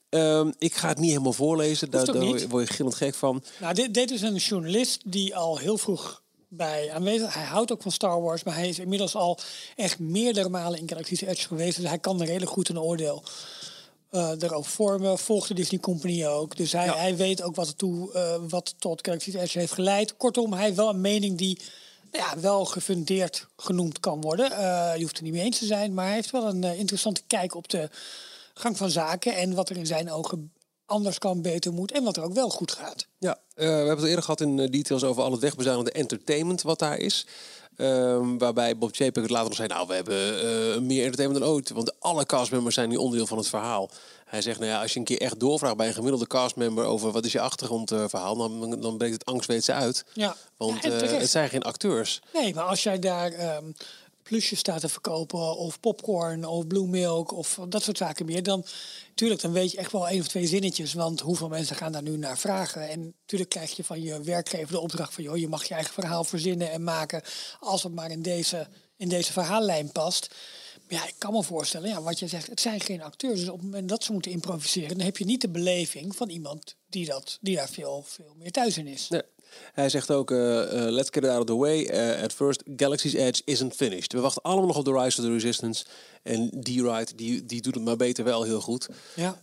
[0.08, 2.12] Ehm, ik ga het niet helemaal voorlezen, daar,
[2.48, 3.42] word je- gillend gek van.
[3.60, 7.34] Nou, dit, dit is een journalist die al heel vroeg bij aanwezig is.
[7.34, 9.38] Hij houdt ook van Star Wars, maar hij is inmiddels al
[9.76, 11.76] echt meerdere malen in Galaxy's Edge geweest.
[11.80, 13.22] Dus hij kan er redelijk goed een oordeel
[14.14, 15.18] eh erover vormen.
[15.18, 16.56] Volgt de Disney Company ook.
[16.56, 16.96] Dus hij, Ja.
[16.96, 20.16] hij weet ook wat, ertoe, eh, wat tot Galaxy's Edge heeft geleid.
[20.16, 21.58] Kortom, hij heeft wel een mening die
[22.12, 24.50] nou ja, wel gefundeerd genoemd kan worden.
[24.52, 26.64] Eh, je hoeft het er niet mee eens te zijn, maar hij heeft wel een
[26.64, 27.88] eh, interessante kijk op de
[28.54, 29.34] gang van zaken.
[29.36, 30.52] En wat er in zijn ogen
[30.86, 31.92] anders kan, beter moet.
[31.92, 33.06] En wat er ook wel goed gaat.
[33.18, 36.62] Ja, eh, we hebben het eerder gehad in eh, details over al het wegbezuinigde entertainment
[36.62, 37.26] wat daar is.
[37.76, 41.52] Ehm, waarbij Bob Chapek het later nog zei, nou, we hebben eh, meer entertainment dan
[41.52, 41.70] ooit.
[41.70, 43.90] Want alle castmembers zijn nu onderdeel van het verhaal.
[44.24, 47.10] Hij zegt, nou ja, als je een keer echt doorvraagt bij een gemiddelde castmember over
[47.12, 50.04] wat is je achtergrondverhaal, dan, dan breekt het angst ze uit.
[50.12, 50.36] Ja.
[50.56, 52.20] Want Ja, eh, het zijn geen acteurs.
[52.32, 53.64] Nee, maar als jij daar ehm,
[54.24, 58.64] plusjes staat te verkopen, of popcorn, of blue milk, of dat soort zaken meer, dan
[59.14, 60.92] tuurlijk, dan weet je echt wel één of twee zinnetjes.
[60.94, 62.88] Want hoeveel mensen gaan daar nu naar vragen?
[62.88, 65.92] En natuurlijk krijg je van je werkgever de opdracht van, joh, je mag je eigen
[65.92, 67.22] verhaal verzinnen en maken,
[67.60, 70.34] als het maar in deze, in deze verhaallijn past.
[70.88, 73.40] Maar ja, ik kan me voorstellen, ja, wat je zegt, het zijn geen acteurs.
[73.40, 76.28] Dus op het moment dat ze moeten improviseren, dan heb je niet de beleving van
[76.28, 79.08] iemand die, dat, die daar veel, veel meer thuis in is.
[79.72, 81.84] Hij zegt ook, eh, eh, let's get it out of the way.
[81.84, 84.12] Eh, at first, Galaxy's Edge isn't finished.
[84.12, 85.84] We wachten allemaal nog op The Rise of the Resistance.
[86.22, 88.88] En die ride, die, die doet het maar beter wel heel goed.
[89.14, 89.38] Ja.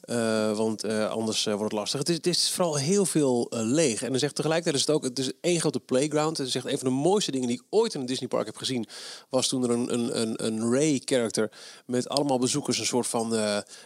[0.53, 1.99] Want anders wordt het lastig.
[1.99, 4.03] Het is, het is vooral heel veel leeg.
[4.03, 6.37] En hij zegt tegelijkertijd is het ook, het is één grote playground.
[6.37, 8.55] Hij zegt, een van de mooiste dingen die ik ooit in een Disney park heb
[8.57, 8.87] gezien,
[9.29, 11.51] was toen er een, een, een, een Ray-character
[11.85, 13.29] met allemaal bezoekers een soort van,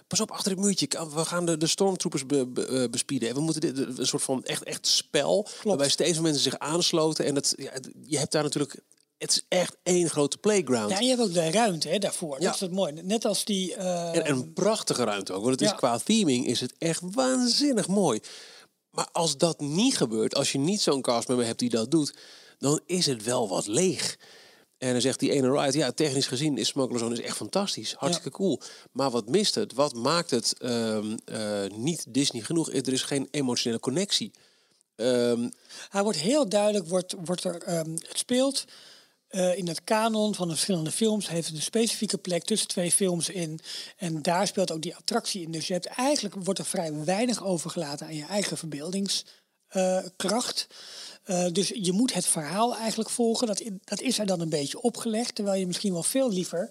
[0.07, 3.29] pas op achter het muurtje, we gaan de, de stormtroopers be, be- bespieden.
[3.29, 6.59] En we moeten dit, een soort van echt, echt spel, waarbij steeds meer mensen zich
[6.59, 7.25] aansloten.
[7.25, 7.71] En dat, ja,
[8.05, 8.79] je hebt daar natuurlijk,
[9.17, 10.89] het is echt één grote playground.
[10.89, 12.39] Ja, en je hebt ook de ruimte hè, daarvoor.
[12.39, 12.45] Ja.
[12.45, 12.91] Dat is het mooi.
[12.91, 13.75] Net als die...
[13.75, 15.43] eh, En, en een prachtige ruimte ook.
[15.43, 18.19] Want het is qua theming is het echt waanzinnig mooi.
[18.89, 22.13] Maar als dat niet gebeurt, als je niet zo'n castmember hebt die dat doet,
[22.57, 24.17] dan is het wel wat leeg.
[24.77, 27.93] En dan zegt die ene ride, ja, technisch gezien is Smuggler Zone is echt fantastisch.
[27.93, 28.61] Hartstikke cool.
[28.91, 29.73] Maar wat mist het?
[29.73, 32.73] Wat maakt het ehm, eh, niet Disney genoeg?
[32.73, 34.31] Er is geen emotionele connectie.
[34.95, 35.49] Ehm,
[35.89, 38.65] Hij wordt heel duidelijk, wordt, wordt er, ehm, het speelt
[39.27, 43.29] eh, in het kanon van de verschillende films, heeft een specifieke plek tussen twee films
[43.29, 43.59] in.
[43.97, 45.51] En daar speelt ook die attractie in.
[45.51, 50.67] Dus je hebt eigenlijk, wordt er vrij weinig overgelaten aan je eigen verbeeldingskracht.
[51.23, 53.47] Eh, dus je moet het verhaal eigenlijk volgen.
[53.47, 55.35] Dat, dat is er dan een beetje opgelegd.
[55.35, 56.69] Terwijl je misschien wel veel liever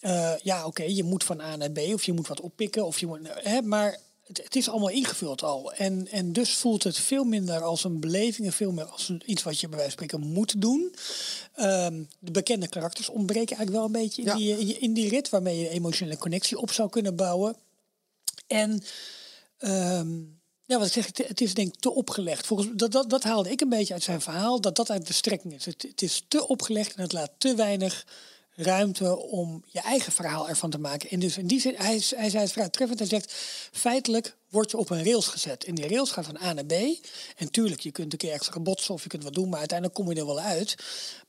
[0.00, 2.86] eh, ja, oké, je moet van A naar B of je moet wat oppikken.
[2.86, 3.98] Of je moet, hè, maar
[4.30, 5.72] het, het is allemaal ingevuld al.
[5.72, 9.22] En, en dus voelt het veel minder als een beleving en veel meer als een,
[9.26, 10.94] iets wat je bij wijze van spreken moet doen.
[11.54, 14.34] Ehm, de bekende karakters ontbreken eigenlijk wel een beetje in, Ja.
[14.36, 17.56] die, in, die- in die rit waarmee je een emotionele connectie op zou kunnen bouwen.
[18.46, 18.82] En
[19.58, 20.18] ehm,
[20.64, 22.46] ja, wat ik zeg, het, het is denk ik te opgelegd.
[22.46, 25.12] Volgens, dat, dat, dat haalde ik een beetje uit zijn verhaal, dat dat uit de
[25.12, 25.64] strekking is.
[25.64, 28.06] Het, het is te opgelegd en het laat te weinig
[28.62, 31.10] ruimte om je eigen verhaal ervan te maken.
[31.10, 32.98] En dus in die zin, hij, hij zei het vrij treffend.
[32.98, 33.32] Hij zegt,
[33.72, 35.64] feitelijk word je op een rails gezet.
[35.64, 36.72] En die rails gaat van A naar B.
[37.36, 39.98] En tuurlijk, je kunt een keer extra botsen of je kunt wat doen, maar uiteindelijk
[39.98, 40.76] kom je er wel uit.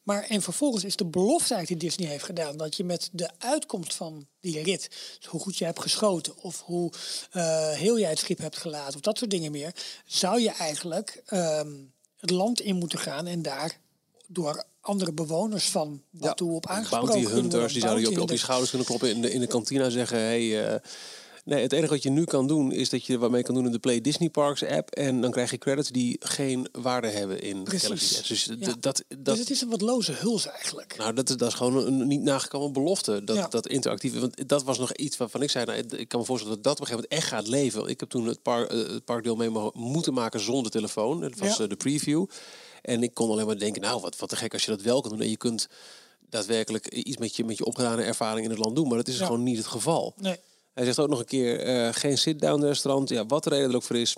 [0.04, 3.94] Maar en vervolgens is de belofte die Disney heeft gedaan, dat je met de uitkomst
[3.94, 6.92] van die rit, dus hoe goed je hebt geschoten of hoe
[7.32, 9.76] eh, heel jij het schip hebt gelaten of dat soort dingen meer,
[10.06, 11.72] zou je eigenlijk ehm,
[12.18, 13.80] het land in moeten gaan en daar
[14.28, 18.34] door andere bewoners van wat toe op aangesproken bounty hunters, die zouden je op, je
[18.34, 20.18] op schouders kunnen kloppen in de, in de kantina en zeggen...
[20.18, 20.80] Hey, eh,
[21.46, 23.72] nee, het enige wat je nu kan doen, is dat je waarmee kan doen in
[23.72, 24.90] de Play Disney Parks app.
[24.90, 28.28] En dan krijg je credits die geen waarde hebben in Precies.
[28.28, 28.56] Dus, Ja.
[28.74, 30.98] d- dat, Dus dat, het is een wat loze huls eigenlijk.
[30.98, 33.24] nou, dat, is- dat is gewoon een niet nagekomen belofte.
[33.24, 33.48] Dat, Ja.
[33.48, 34.20] dat interactieve.
[34.20, 36.74] Want dat was nog iets waarvan ik zei, nou, ik kan me voorstellen dat dat
[36.74, 37.88] op een gegeven moment echt gaat leven.
[37.88, 41.20] Ik heb toen het, park, eh, het parkdeel mee mo- moeten maken zonder telefoon.
[41.22, 41.64] Dat was Ja.
[41.64, 42.26] eh, de preview.
[42.82, 45.02] En ik kon alleen maar denken, nou, wat, wat te gek als je dat wel
[45.02, 45.22] kan doen.
[45.22, 45.68] En je kunt
[46.30, 48.88] daadwerkelijk iets met je, met je opgedane ervaring in het land doen.
[48.88, 49.26] Maar dat is Ja.
[49.26, 50.14] gewoon niet het geval.
[50.18, 50.36] Nee.
[50.74, 53.10] Hij zegt ook nog een keer, eh, geen sit-down restaurant.
[53.10, 54.16] Ja, wat de reden er ook voor is.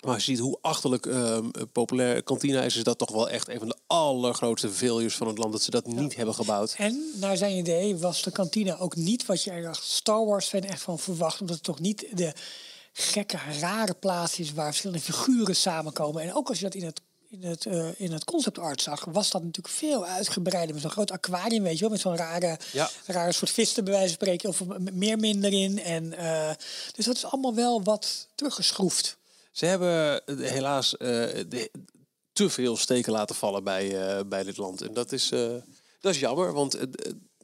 [0.00, 3.58] Maar je ziet hoe achterlijk ehm, populair Cantina is, is dat toch wel echt een
[3.58, 6.74] van de allergrootste failures van het land dat ze dat niet hebben gebouwd.
[6.78, 10.46] En naar zijn idee was de kantine ook niet wat je er als Star Wars
[10.46, 11.40] fan echt van verwacht.
[11.40, 12.32] Omdat het toch niet de
[12.92, 16.22] gekke, rare plaats is waar verschillende figuren samenkomen.
[16.22, 17.00] En ook als je dat in het,
[17.30, 20.72] in het, eh, in het concept art zag, was dat natuurlijk veel uitgebreider.
[20.74, 21.90] Met zo'n groot aquarium, weet je wel.
[21.90, 22.90] Met zo'n rare, Ja.
[23.06, 24.48] rare soort vissen bij wijze van spreken.
[24.48, 24.62] Of
[24.92, 25.78] meer minder in.
[25.82, 26.50] En, eh,
[26.96, 29.16] dus dat is allemaal wel wat teruggeschroefd.
[29.52, 31.70] Ze hebben eh, helaas de-
[32.32, 34.82] te veel steken laten vallen bij, bij dit land.
[34.82, 35.28] En dat is,
[36.00, 36.76] dat is jammer, want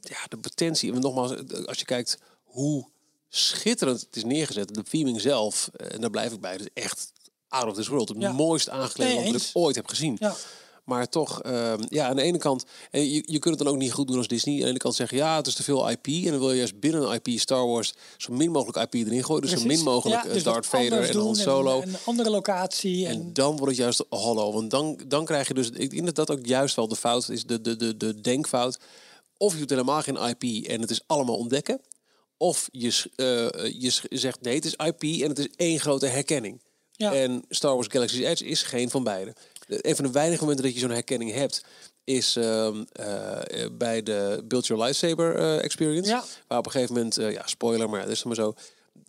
[0.01, 0.93] ja, de potentie...
[0.93, 1.33] En nogmaals,
[1.65, 2.87] als je kijkt hoe
[3.29, 4.73] schitterend het is neergezet.
[4.73, 7.11] De theming zelf, en daar blijf ik bij, is echt
[7.49, 8.09] out of this world.
[8.09, 8.31] Het Ja.
[8.31, 9.49] mooist Nee, dat eens.
[9.49, 10.15] ik ooit heb gezien.
[10.19, 10.35] Ja.
[10.83, 13.79] Maar toch, ehm, ja, aan de ene kant, en je, je kunt het dan ook
[13.79, 14.53] niet goed doen als Disney.
[14.55, 16.07] Aan de ene kant zeggen, ja, het is te veel IP.
[16.07, 19.23] En dan wil je juist binnen een IP Star Wars zo min mogelijk IP erin
[19.23, 19.41] gooien.
[19.41, 21.81] Dus zo min mogelijk Ja, eh, dus wat Darth Vader en Han Solo.
[21.81, 23.05] En een andere locatie.
[23.07, 24.53] En, En dan wordt het juist hollow.
[24.53, 25.69] Want dan, dan krijg je dus...
[25.69, 27.43] Ik denk dat dat ook juist wel de fout is.
[27.45, 28.79] De, de, de, de denkfout.
[29.37, 31.81] Of je doet helemaal geen IP en het is allemaal ontdekken.
[32.37, 33.25] Of je, s- eh,
[33.79, 36.61] je zegt nee, het is IP en het is één grote herkenning.
[36.97, 37.13] Ja.
[37.13, 39.33] En Star Wars Galaxy's Edge is geen van beide.
[39.67, 41.63] De- Een van de weinige momenten dat je zo'n herkenning hebt...
[42.03, 46.09] is ehm, eh, eh, bij de Build Your Lightsaber eh, experience.
[46.09, 46.23] Ja.
[46.47, 47.15] Waar op een gegeven moment...
[47.15, 48.53] ja, spoiler, maar dat is dan maar zo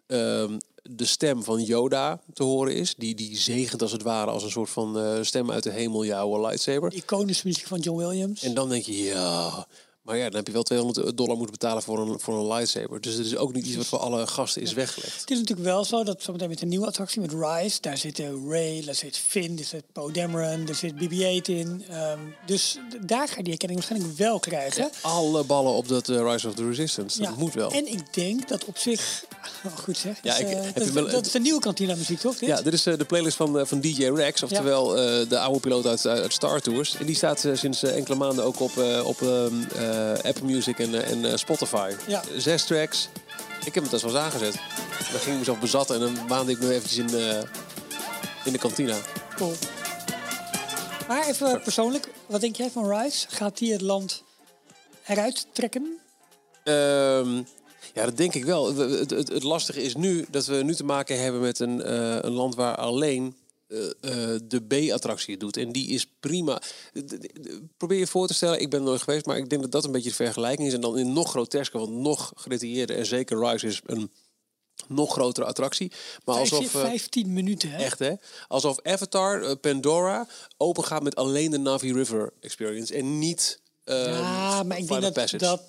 [0.07, 2.95] ehm, de stem van Yoda te horen is.
[2.95, 6.41] Die, die zegent als het ware als een soort van stem uit de hemel jouw
[6.41, 6.93] lightsaber.
[6.95, 8.43] iconische muziek van John Williams.
[8.43, 9.67] En dan denk je, ja...
[10.09, 13.01] Maar ja, dan heb je wel 200 dollar moeten betalen voor een, voor een lightsaber.
[13.01, 15.21] Dus het is ook niet iets wat voor alle gasten is weggelegd.
[15.21, 18.49] Het is natuurlijk wel zo dat zometeen met een nieuwe attractie met Rise, daar zitten
[18.51, 21.85] Ray, daar zit Finn, daar zit Poe Dameron, daar zit BB-8 in.
[21.89, 24.91] Ehm, dus daar ga je die herkenning waarschijnlijk wel krijgen.
[25.01, 27.23] Alle ballen op dat eh, Rise of the Resistance.
[27.23, 27.71] Dat moet wel.
[27.73, 29.25] En ik denk dat op zich,
[29.67, 31.61] oh, goed zeg, Ja, dus, ik- eh, heb dat, je wel- dat is de nieuwe
[31.61, 32.39] kantina muziek toch?
[32.39, 32.49] Dit?
[32.49, 34.87] Ja, dit is eh, de playlist van, van DJ Rex, oftewel
[35.29, 36.95] de oude piloot uit, uit Star Tours.
[36.97, 38.73] En die staat sinds enkele maanden ook op,
[39.05, 41.93] op ehm, eh, Apple Music en, eh, en eh, Spotify.
[42.07, 42.23] Ja.
[42.37, 43.09] Zes tracks.
[43.65, 44.55] Ik heb het best wel eens aangezet.
[45.13, 47.43] Dan ging ik mezelf bezatten en dan maande ik me eventjes in, eh,
[48.45, 48.97] in de kantina.
[49.37, 49.53] Cool.
[51.09, 53.27] Maar even persoonlijk, wat denk jij van Rise?
[53.31, 54.23] Gaat die het land
[55.07, 55.99] eruit trekken?
[56.65, 57.35] Ehm,
[57.95, 58.75] ja, dat denk ik wel.
[58.75, 61.83] We- Het, het, het lastige is nu dat we nu te maken hebben met een,
[61.83, 63.37] eh, een land waar alleen
[63.69, 63.87] eh,
[64.35, 65.57] eh, de B-attractie doet.
[65.57, 66.63] En die is prima.
[67.77, 69.85] Probeer je voor te stellen, ik ben er nooit geweest, maar ik denk dat dat
[69.85, 70.75] een beetje de vergelijking is.
[70.75, 72.97] En dan in nog grotesker, want nog gedetailleerder.
[72.97, 74.11] En zeker Rise is een
[74.87, 75.93] nog grotere attractie.
[76.25, 76.59] Maar alsof...
[76.59, 77.83] Vijftien- eh, 15 minuten, hè?
[77.85, 78.13] Echt hè?
[78.49, 82.95] Alsof Avatar, Pandora, open gaat met alleen de Navi River Experience.
[82.95, 83.61] En niet...
[83.85, 85.37] eh, Ja, maar ik denk dat, Passage.
[85.39, 85.63] dat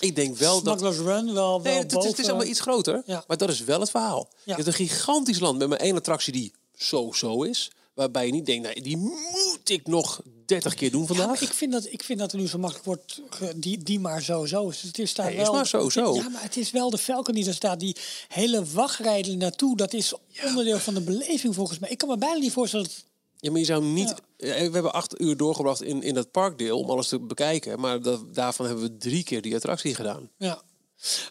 [0.00, 0.78] Ik denk wel dat...
[0.78, 3.02] Smugglers Run wel, wel Nee, het, het is- het is boven- allemaal iets groter.
[3.06, 3.24] Ja.
[3.26, 4.28] Maar dat is wel het verhaal.
[4.32, 4.38] Ja.
[4.44, 6.52] Je hebt een gigantisch land met maar één attractie die
[6.82, 7.70] zo-zo is.
[7.94, 11.40] Waarbij je niet denkt, nou, die moet ik nog 30 keer doen vandaag.
[11.40, 13.20] ik vind, dat, ik vind dat er nu zo makkelijk wordt,
[13.56, 14.82] die, die maar zo zo is.
[14.82, 16.14] Het is daar Nee, is wel, maar zo zo.
[16.14, 17.80] Ja, maar het is wel de Falcon die er staat.
[17.80, 17.96] Die
[18.28, 20.14] hele wachtrijden naartoe, dat is
[20.44, 21.90] onderdeel van de beleving volgens mij.
[21.90, 23.04] Ik kan me bijna niet voorstellen dat...
[23.36, 24.14] Ja, maar je zou niet...
[24.36, 27.80] Eh, We hebben acht uur doorgebracht in, in dat parkdeel om alles te bekijken.
[27.80, 30.30] Maar dat, daarvan hebben we drie keer die attractie gedaan.
[30.36, 30.62] Ja.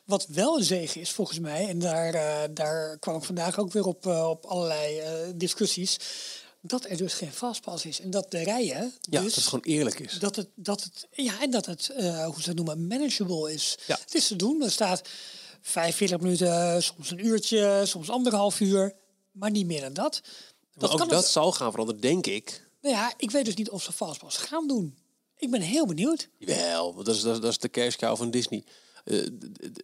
[0.06, 3.72] Wat wel een zegen is volgens mij, en daar, eh, daar kwam ik vandaag ook
[3.72, 5.98] weer op, eh, op allerlei eh, discussies,
[6.62, 8.00] dat er dus geen fastpass is.
[8.02, 9.34] En dat de rijen Ja, dus...
[9.34, 10.14] dat het gewoon eerlijk is.
[10.20, 11.88] dat het, dat het, ja, en dat het,
[12.26, 13.78] hoe ze dat noemen, manageable is.
[13.88, 13.98] Ja.
[14.02, 14.64] Het is te doen.
[14.64, 15.02] Er staat
[15.62, 18.94] 45 minuten, soms een uurtje, soms anderhalf uur,
[19.32, 20.22] maar niet meer dan dat.
[20.74, 22.68] Maar ook kan dat het- zal gaan veranderen, denk ik.
[22.82, 24.98] nou ja, ik weet dus niet of ze fastpass gaan doen.
[25.38, 26.30] Ik ben heel benieuwd.
[26.40, 28.64] Wel, dat is, dat is, dat is de cow van Disney.
[29.10, 29.26] Eh,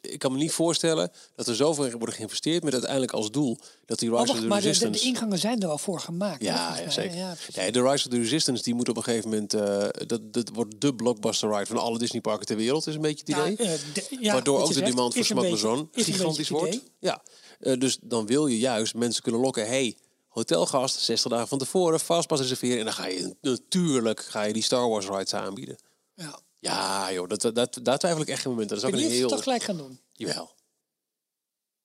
[0.02, 4.00] ik kan me niet voorstellen dat er zoveel wordt geïnvesteerd met uiteindelijk als doel dat
[4.00, 5.02] die Oh, Rise of the maar de, de, Resistance...
[5.04, 6.44] de ingangen zijn er wel voor gemaakt.
[6.44, 7.16] Ja, ja, zeker.
[7.18, 9.54] Ja, nee, de Rise of the Resistance die moet op een gegeven moment...
[9.54, 13.20] eh, dat, dat wordt de blockbuster ride van alle Disneyparken ter wereld, is een beetje
[13.26, 13.68] het Ja, idee.
[13.68, 16.80] eh, de- ja, Waardoor ook de zegt, demand voor Smuggler's een gigantisch wordt.
[17.00, 17.24] Ja,
[17.60, 19.68] Eh, dus dan wil je juist mensen kunnen lokken.
[19.68, 19.98] hey,
[20.28, 22.80] hotelgast, 60 dagen van tevoren, fastpass reserveren.
[22.80, 25.76] En dan ga je natuurlijk ga je die Star Wars rides aanbieden.
[26.16, 26.40] Ja.
[26.66, 28.70] Ja, joh, dat, dat, daar twijfel ik echt geen moment.
[28.70, 29.20] Dat is ook Ik een heel...
[29.22, 30.00] het toch gelijk gaan doen.
[30.14, 30.44] Jawel.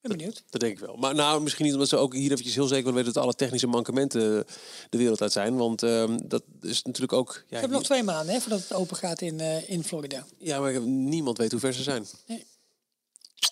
[0.03, 0.43] Ik ben benieuwd.
[0.51, 0.97] Dat denk ik wel.
[0.97, 3.35] Maar nou, misschien niet omdat ze ook hier eventjes heel zeker willen weten dat alle
[3.35, 4.45] technische mankementen
[4.91, 5.57] de wereld uit zijn.
[5.57, 7.33] Want ehm, dat is natuurlijk ook.
[7.35, 10.26] Ja, We hebben nog twee maanden hè, voordat het open gaat in, eh, in Florida.
[10.39, 12.07] ja, maar ik heb- niemand weet hoe ver ze zijn.
[12.26, 12.47] Nee.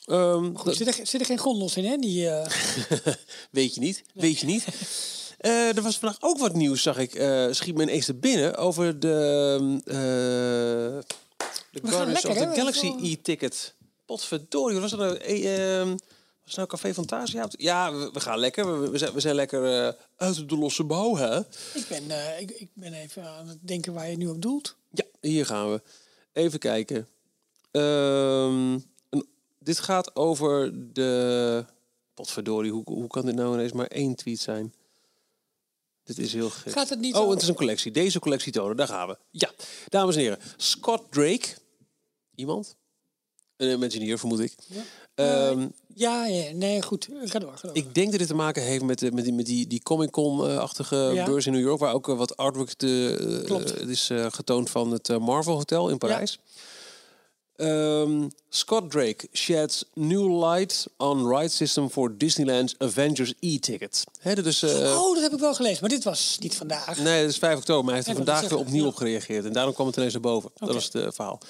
[0.06, 1.96] Ehm, Goed, dat zit, er, zit er geen gondels in, hè?
[1.96, 2.46] Die, eh,
[3.50, 4.02] weet je niet.
[4.14, 4.64] Weet je niet.
[5.38, 7.14] Eh, er was vandaag ook wat nieuws, zag ik.
[7.14, 9.80] eh schiet me ineens te binnen over de.
[9.84, 9.94] eh
[11.70, 13.74] de gaan Guardians lekker, of the Galaxy e-ticket.
[14.06, 15.16] Potverdorie, was dat nou?
[15.16, 15.98] Eh, ehm, was
[16.44, 17.48] het nou Café Fantasia?
[17.50, 18.80] Ja, we, we gaan lekker.
[18.80, 21.38] We, we zijn, we zijn lekker uit de losse bouw, hè?
[21.74, 22.02] ik, ben,
[22.40, 24.76] ik, ik ben even aan het denken waar je nu op doelt.
[24.90, 25.82] Ja, hier gaan we.
[26.32, 27.08] Even kijken.
[27.70, 28.78] Ehm,
[29.58, 31.64] dit gaat over de...
[32.14, 34.74] Potverdorie, hoe, hoe kan dit nou ineens maar één tweet zijn?
[36.08, 36.72] Dit is heel gek.
[36.72, 37.90] Gaat het niet Oh, over- het is een collectie.
[37.92, 39.16] Deze collectie tonen, daar gaan we.
[39.30, 39.50] Ja,
[39.88, 40.38] dames en heren.
[40.56, 41.46] Scott Drake.
[42.34, 42.76] Iemand?
[43.56, 44.54] Een engineer, vermoed ik.
[45.14, 47.08] Ehm, Ja, ja, nee, goed.
[47.24, 47.52] Ga door.
[47.56, 47.76] Ga door.
[47.76, 50.96] ik denk dat dit te maken heeft met, de, met die, met die, die Comic-Con-achtige
[51.14, 51.24] Ja.
[51.24, 53.70] beurs in New York, waar ook eh, wat artwork te, eh, Klopt.
[53.80, 56.38] het is eh, getoond van het eh, Marvel Hotel in Parijs.
[57.58, 64.04] Ehm, Scott Drake sheds new light on ride system for Disneyland's Avengers e-ticket.
[64.46, 66.98] Is, eh, oh, dat heb ik wel gelezen, maar dit was niet vandaag.
[66.98, 69.44] Nee, dat is 5 oktober, maar hij heeft er vandaag weer opnieuw op gereageerd.
[69.44, 70.50] En daarom kwam het ineens naar boven.
[70.54, 71.40] Dat was het eh, verhaal.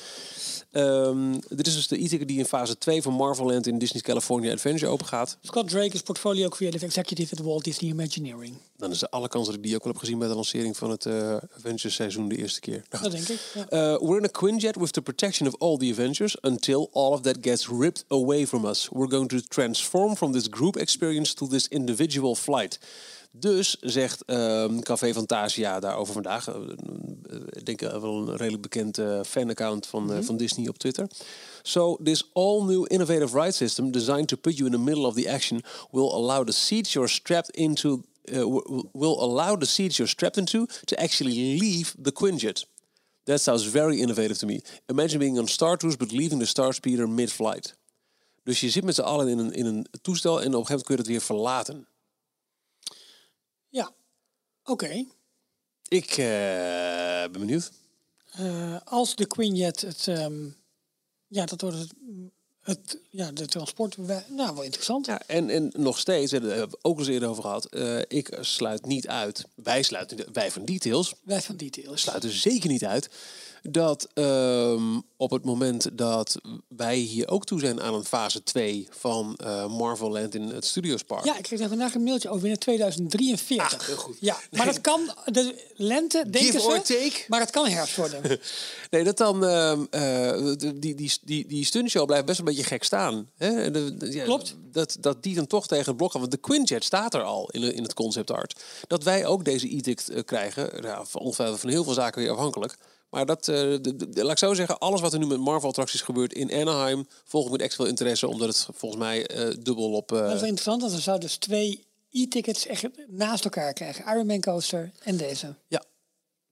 [0.79, 4.03] Ehm, dit is dus de e-ticket die in fase 2 van Marvel Land in Disney's
[4.03, 5.37] California Adventure open gaat.
[5.43, 8.55] Scott Drake is portfolio creative executive at Walt Disney Imagineering.
[8.77, 10.77] Dan is er alle kans dat ik die ook wel heb gezien bij de lancering
[10.77, 12.85] van het eh Avengers seizoen de eerste keer.
[12.91, 13.41] Nou, Dat denk ik.
[13.55, 13.93] Ja.
[13.93, 17.21] Uh, we're in a Quinjet with the protection of all the Avengers until all of
[17.21, 18.89] that gets ripped away from us.
[18.93, 22.79] We're going to transform from this group experience to this individual flight.
[23.31, 26.49] Dus zegt ehm Café Fantasia daarover vandaag.
[26.49, 30.79] eh, eh, Ik denk eh, wel een redelijk bekend fanaccount van, eh, van Disney op
[30.79, 31.07] Twitter.
[31.63, 35.15] So this all new innovative ride system designed to put you in the middle of
[35.15, 38.03] the action will allow the seats you're strapped into
[38.93, 42.67] will allow the seats you're strapped into to actually leave the Quinjet.
[43.25, 44.61] That sounds very innovative to me.
[44.87, 47.77] Imagine being on Star Tours but leaving the Star Speeder mid-flight.
[48.43, 50.71] Dus je zit met z'n allen in een, in een toestel en op een gegeven
[50.71, 51.87] moment kun je het weer verlaten.
[53.69, 53.93] Ja,
[54.65, 55.05] oké.
[55.89, 56.17] Ik eh,
[57.23, 57.71] ben benieuwd.
[58.33, 60.47] Eh, als de Quinjet het, ehm,
[61.27, 61.93] ja, dat wordt het,
[62.61, 63.97] het ja, de transport,
[64.29, 65.07] nou, wel interessant.
[65.07, 67.65] Ja, en, en nog steeds, daar hebben we ook eens eerder over gehad.
[67.65, 72.01] eh, ik sluit niet uit, wij sluiten, wij van Details Wij van details.
[72.01, 73.09] sluiten zeker niet uit
[73.63, 76.37] dat ehm, op het moment dat
[76.69, 80.65] wij hier ook toe zijn aan een fase 2 van eh, Marvel Land in het
[80.65, 81.25] Studiospark.
[81.25, 83.81] Ja, ik kreeg daar vandaag een mailtje over in 2043.
[83.81, 84.17] Ah, heel goed.
[84.21, 84.75] Ja, maar Nee.
[84.75, 87.25] dat kan, de lente denken ze, take.
[87.29, 88.21] maar het kan herfst worden.
[88.91, 92.85] Nee, dat dan, ehm, eh, die, die, die, die stuntshow blijft best een beetje gek
[92.85, 93.31] staan.
[93.37, 93.71] Hè?
[93.71, 94.57] De, de- ja, Klopt.
[94.73, 96.21] Dat, dat die dan toch tegen het blok gaan.
[96.21, 98.63] Want de Quinjet staat er al in, in het concept art.
[98.87, 100.71] Dat wij ook deze edict eh, krijgen,
[101.15, 102.77] ongetwijfeld van heel veel zaken weer afhankelijk.
[103.11, 105.39] Maar dat, eh, de- de- de- laat ik zo zeggen, alles wat er nu met
[105.41, 109.55] Marvel-attracties gebeurt in Anaheim, volg ik met extra veel interesse, omdat het volgens mij eh,
[109.61, 110.13] dubbel op...
[110.13, 114.05] eh, Dat is interessant, want we zouden dus twee e-tickets echt naast elkaar krijgen.
[114.15, 115.55] Ironman coaster en deze.
[115.69, 115.83] ja,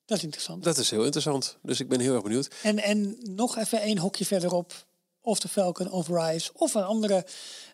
[0.07, 0.65] Dat is interessant.
[0.65, 1.57] dat is heel interessant.
[1.63, 2.49] Dus ik ben heel erg benieuwd.
[2.63, 4.85] En, en nog even één hokje verderop.
[5.21, 6.51] Of de Falcon of Rise.
[6.55, 7.27] Of een andere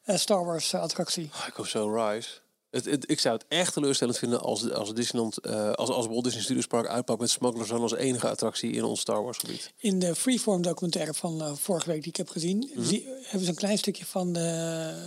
[0.05, 1.28] eh, Star Wars attractie.
[1.33, 2.28] Ah, ik hoop zo Rise.
[2.73, 6.25] Het, het, ik zou het echt teleurstellend vinden als, als Disneyland, eh, als, als Walt
[6.25, 9.73] Disney Studios Park uitpakt met Smugglers Run als enige attractie in ons Star Wars gebied.
[9.79, 12.70] In de Freeform documentaire van eh, vorige week die ik heb gezien...
[12.75, 12.87] Mhm.
[12.87, 14.41] zie- hebben ze een klein stukje van de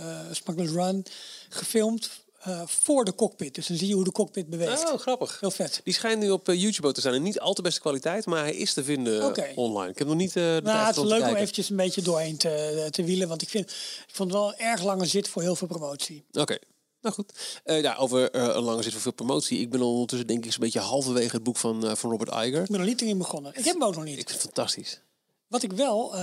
[0.00, 1.04] uh, Smugglers Run
[1.48, 2.10] gefilmd
[2.46, 3.54] eh, voor de cockpit.
[3.54, 4.92] Dus dan zie je hoe de cockpit beweegt.
[4.92, 5.40] Oh, grappig.
[5.40, 5.80] Heel vet.
[5.84, 7.14] Die schijnt nu op eh, YouTube te staan.
[7.14, 9.90] En niet al te beste kwaliteit, maar hij is te vinden eh, online.
[9.90, 12.36] Ik heb nog niet eh de Nou, het is leuk om eventjes een beetje doorheen
[12.36, 13.28] te, te wielen.
[13.28, 16.24] Want ik, vind, ik vond het wel een erg lange zit voor heel veel promotie.
[16.32, 16.58] Oké.
[17.06, 17.60] Nou goed.
[17.64, 19.58] Eh, ja, over eh, een lange zit voor veel promotie.
[19.58, 22.62] Ik ben ondertussen denk ik zo'n beetje halverwege het boek van, eh, van Robert Iger.
[22.62, 23.52] Ik ben er niet in begonnen.
[23.54, 24.18] Ik heb hem ook nog niet.
[24.18, 25.00] Ik vind het fantastisch.
[25.46, 26.14] Wat ik wel...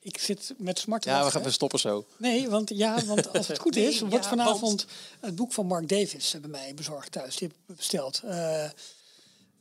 [0.00, 2.04] ik zit met smart Ja, we gaan we stoppen zo.
[2.16, 4.86] Nee, want, ja, want als het goed Nee, is, wordt ja, vanavond want-
[5.20, 7.36] het boek van Mark Davis bij mij bezorgd thuis.
[7.36, 8.22] Die heb ik besteld.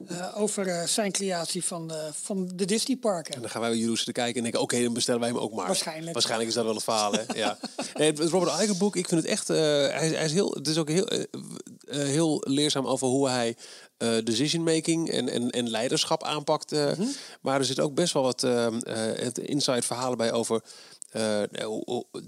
[0.07, 3.33] Eh, over eh, zijn creatie van, de van de Disney parken.
[3.33, 5.39] En dan gaan wij bij jullie zitten kijken en denken, oké, dan bestellen wij hem
[5.39, 5.65] ook maar.
[5.65, 6.13] Waarschijnlijk.
[6.13, 7.23] Waarschijnlijk is dat wel het verhaal, hè?
[7.35, 7.57] ja.
[7.93, 9.49] Nee, het Robert Iger boek, ik vind het echt...
[9.49, 11.07] eh, hij, hij is heel, het is ook heel,
[11.87, 13.55] heel leerzaam over hoe hij
[13.97, 16.71] eh, decision making en, en, en leiderschap aanpakt.
[16.71, 17.07] Mhm.
[17.41, 20.61] Maar er zit ook best wel wat het inside verhalen bij over...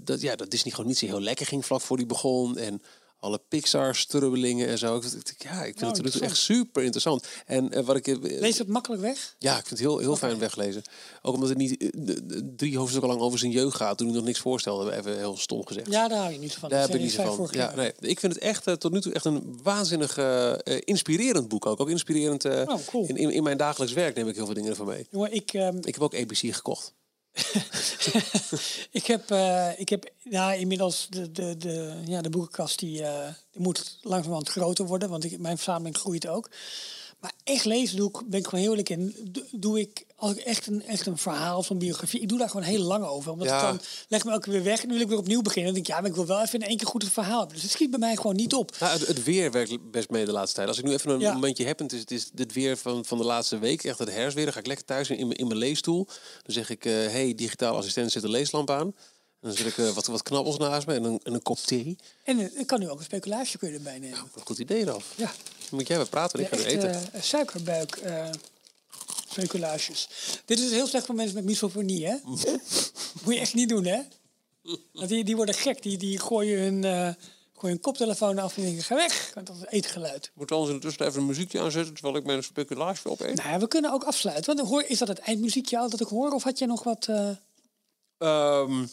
[0.04, 2.58] dat, ja, dat Disney gewoon niet zo heel lekker ging vlak voor die begon.
[2.58, 2.82] En
[3.20, 4.96] alle Pixar-strubbelingen en zo.
[4.96, 5.02] Ik
[5.38, 7.26] Ja, ik vind Nou, het toe echt super interessant.
[7.46, 8.06] En eh, wat ik...
[8.06, 9.34] eh, Lees het makkelijk weg?
[9.38, 10.82] ja, ik vind het heel, heel fijn weglezen.
[11.22, 13.98] Ook omdat het niet eh, de- drie hoofdstukken lang over zijn jeugd gaat.
[13.98, 15.90] Toen hij nog niks voorstelde, even heel stom gezegd.
[15.90, 16.68] Ja, daar hou je niet van.
[16.68, 17.48] Daar heb ik niet van.
[17.50, 20.58] Ja, nee, ik vind het echt eh, tot nu toe echt een waanzinnig eh, eh,
[20.84, 21.80] inspirerend boek ook.
[21.80, 23.06] Ook inspirerend eh, Oh, cool.
[23.06, 25.06] in, in, in mijn dagelijks werk neem ik heel veel dingen ervan mee.
[25.10, 26.94] Jongen, ik, ehm, Ik heb ook ABC gekocht.
[29.00, 33.28] ik heb, eh, ik heb ja, inmiddels de, de, de, ja, de boekenkast die, eh,
[33.52, 36.50] die moet langzamerhand groter worden, want ik, mijn verzameling groeit ook.
[37.20, 39.32] Maar echt lezen doe ik, ben ik gewoon heel eerlijk in.
[39.50, 42.48] Doe, ik als ik echt een, echt een verhaal of een biografie, ik doe daar
[42.50, 43.32] gewoon heel lang over.
[43.32, 43.62] Omdat Ja.
[43.62, 45.64] dan leg me elke keer weer weg en dan wil ik weer opnieuw beginnen.
[45.72, 47.36] Dan denk ik, ja, maar ik wil wel even in één keer goed het verhaal
[47.38, 47.54] hebben.
[47.54, 48.76] Dus het schiet bij mij gewoon niet op.
[48.80, 50.68] Nou, het, het weer werkt best mee de laatste tijd.
[50.68, 51.32] Als ik nu even een Ja.
[51.32, 53.98] momentje heb, en het is, het is dit weer van, van de laatste week, echt
[53.98, 56.04] het herfstweer, dan ga ik lekker thuis in, mijn- in mijn leesstoel.
[56.42, 58.94] Dan zeg ik, eh hey, digitale assistent, zet de leeslamp aan.
[59.40, 61.58] En dan zet ik eh, wat, wat knabbels naast me en een, en een kop
[61.58, 61.96] thee.
[62.24, 64.18] En ik kan nu ook een speculatie kun je erbij nemen.
[64.18, 65.00] Een goed idee dan.
[65.16, 65.26] Ja.
[65.58, 67.12] Dan moet jij weer praten, ik ga echt, eten.
[67.12, 68.00] eh, suikerbuik
[69.30, 70.08] speculaties.
[70.44, 72.16] Dit is heel slecht voor mensen met misofonie, hè?
[73.24, 74.00] Moet je echt niet doen, hè?
[74.92, 75.82] Want die, die worden gek.
[75.82, 76.90] Die, die gooien hun, eh,
[77.54, 79.30] gooien hun koptelefoon af en denken, ga weg.
[79.34, 80.30] Want dat is eetgeluid.
[80.34, 83.34] Moet anders intussen even een muziekje aanzetten terwijl ik mijn speculatie opeet?
[83.36, 84.56] Nou, ja, we kunnen ook afsluiten.
[84.56, 86.30] Want hoor, is dat het eindmuziekje al dat ik hoor?
[86.32, 87.06] Of had je nog wat...
[87.06, 87.30] eh,
[88.18, 88.86] Ehm,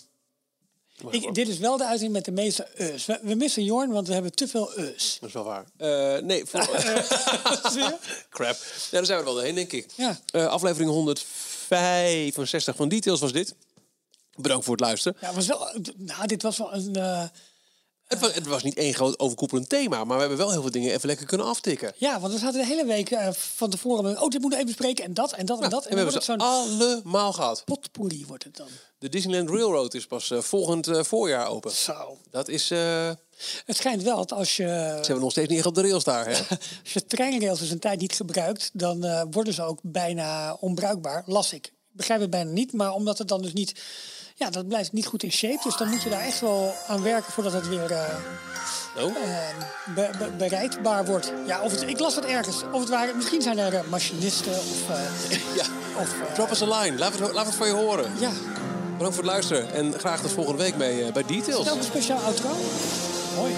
[1.10, 3.06] ik, dit is wel de uitzending met de meeste us.
[3.06, 5.18] We, we missen Jorn, want we hebben te veel us.
[5.20, 5.66] dat is wel waar.
[5.78, 6.62] Eh, nee, voor...
[7.72, 7.96] Zie je?
[8.30, 8.56] crap.
[8.56, 9.88] Ja, daar zijn we er wel doorheen, denk ik.
[9.96, 10.20] Ja.
[10.32, 13.56] Eh, aflevering 165 van Details was dit.
[14.36, 15.18] Bedankt voor het luisteren.
[15.22, 16.96] Ja, was wel, nou, dit was wel een...
[16.96, 17.24] eh,
[18.08, 20.72] Het, was, het was niet één groot overkoepelend thema, maar we hebben wel heel veel
[20.72, 21.94] dingen even lekker kunnen aftikken.
[21.98, 24.22] Ja, want we zaten de hele week eh, van tevoren.
[24.22, 25.04] Oh, dit moeten we even bespreken.
[25.04, 25.84] En dat en dat en dat.
[25.84, 27.62] en we hebben het zo'n allemaal gehad.
[27.66, 28.68] potpourri wordt het dan.
[28.98, 31.72] De Disneyland Railroad is pas eh, volgend eh, voorjaar open.
[31.72, 32.18] Zo.
[32.32, 32.70] Dat is...
[33.66, 36.04] Het schijnt wel dat als je, ze hebben nog steeds niet echt op de rails
[36.04, 36.38] daar, hè?
[36.84, 41.24] als je treinrails dus een tijd niet gebruikt, dan worden ze ook bijna onbruikbaar.
[41.26, 41.66] Las ik.
[41.66, 43.82] Ik begrijp het bijna niet, maar omdat het dan dus niet...
[44.38, 45.60] Ja, dat blijft niet goed in shape.
[45.64, 48.16] Dus dan moet je daar echt wel aan werken voordat het weer, eh,
[48.98, 49.16] Oh?
[49.96, 51.34] be- be- bereidbaar wordt.
[51.48, 52.64] Ja, of het, ik las het ergens.
[52.72, 54.90] Of het waren, misschien zijn er eh, machinisten of...
[54.90, 55.64] eh, Ja.
[56.02, 56.98] of eh, Drop us a line.
[56.98, 58.12] Laat het, laat het van je horen.
[58.20, 58.32] ja,
[58.98, 59.74] Bedankt voor het luisteren.
[59.74, 61.70] En graag tot volgende week bij, eh, bij Details.
[61.70, 62.50] ook een speciaal outro.
[63.36, 63.54] Mooi.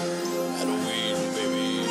[0.56, 1.86] Halloween, baby.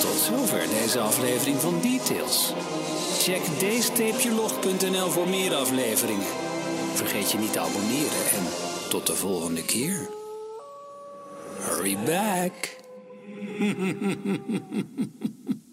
[0.00, 2.52] Tot zover deze aflevering van Details.
[3.26, 6.26] Check d-log.nl voor meer afleveringen.
[6.94, 8.44] Vergeet je niet te abonneren en
[8.88, 10.08] tot de volgende keer.
[11.58, 12.76] Hurry back.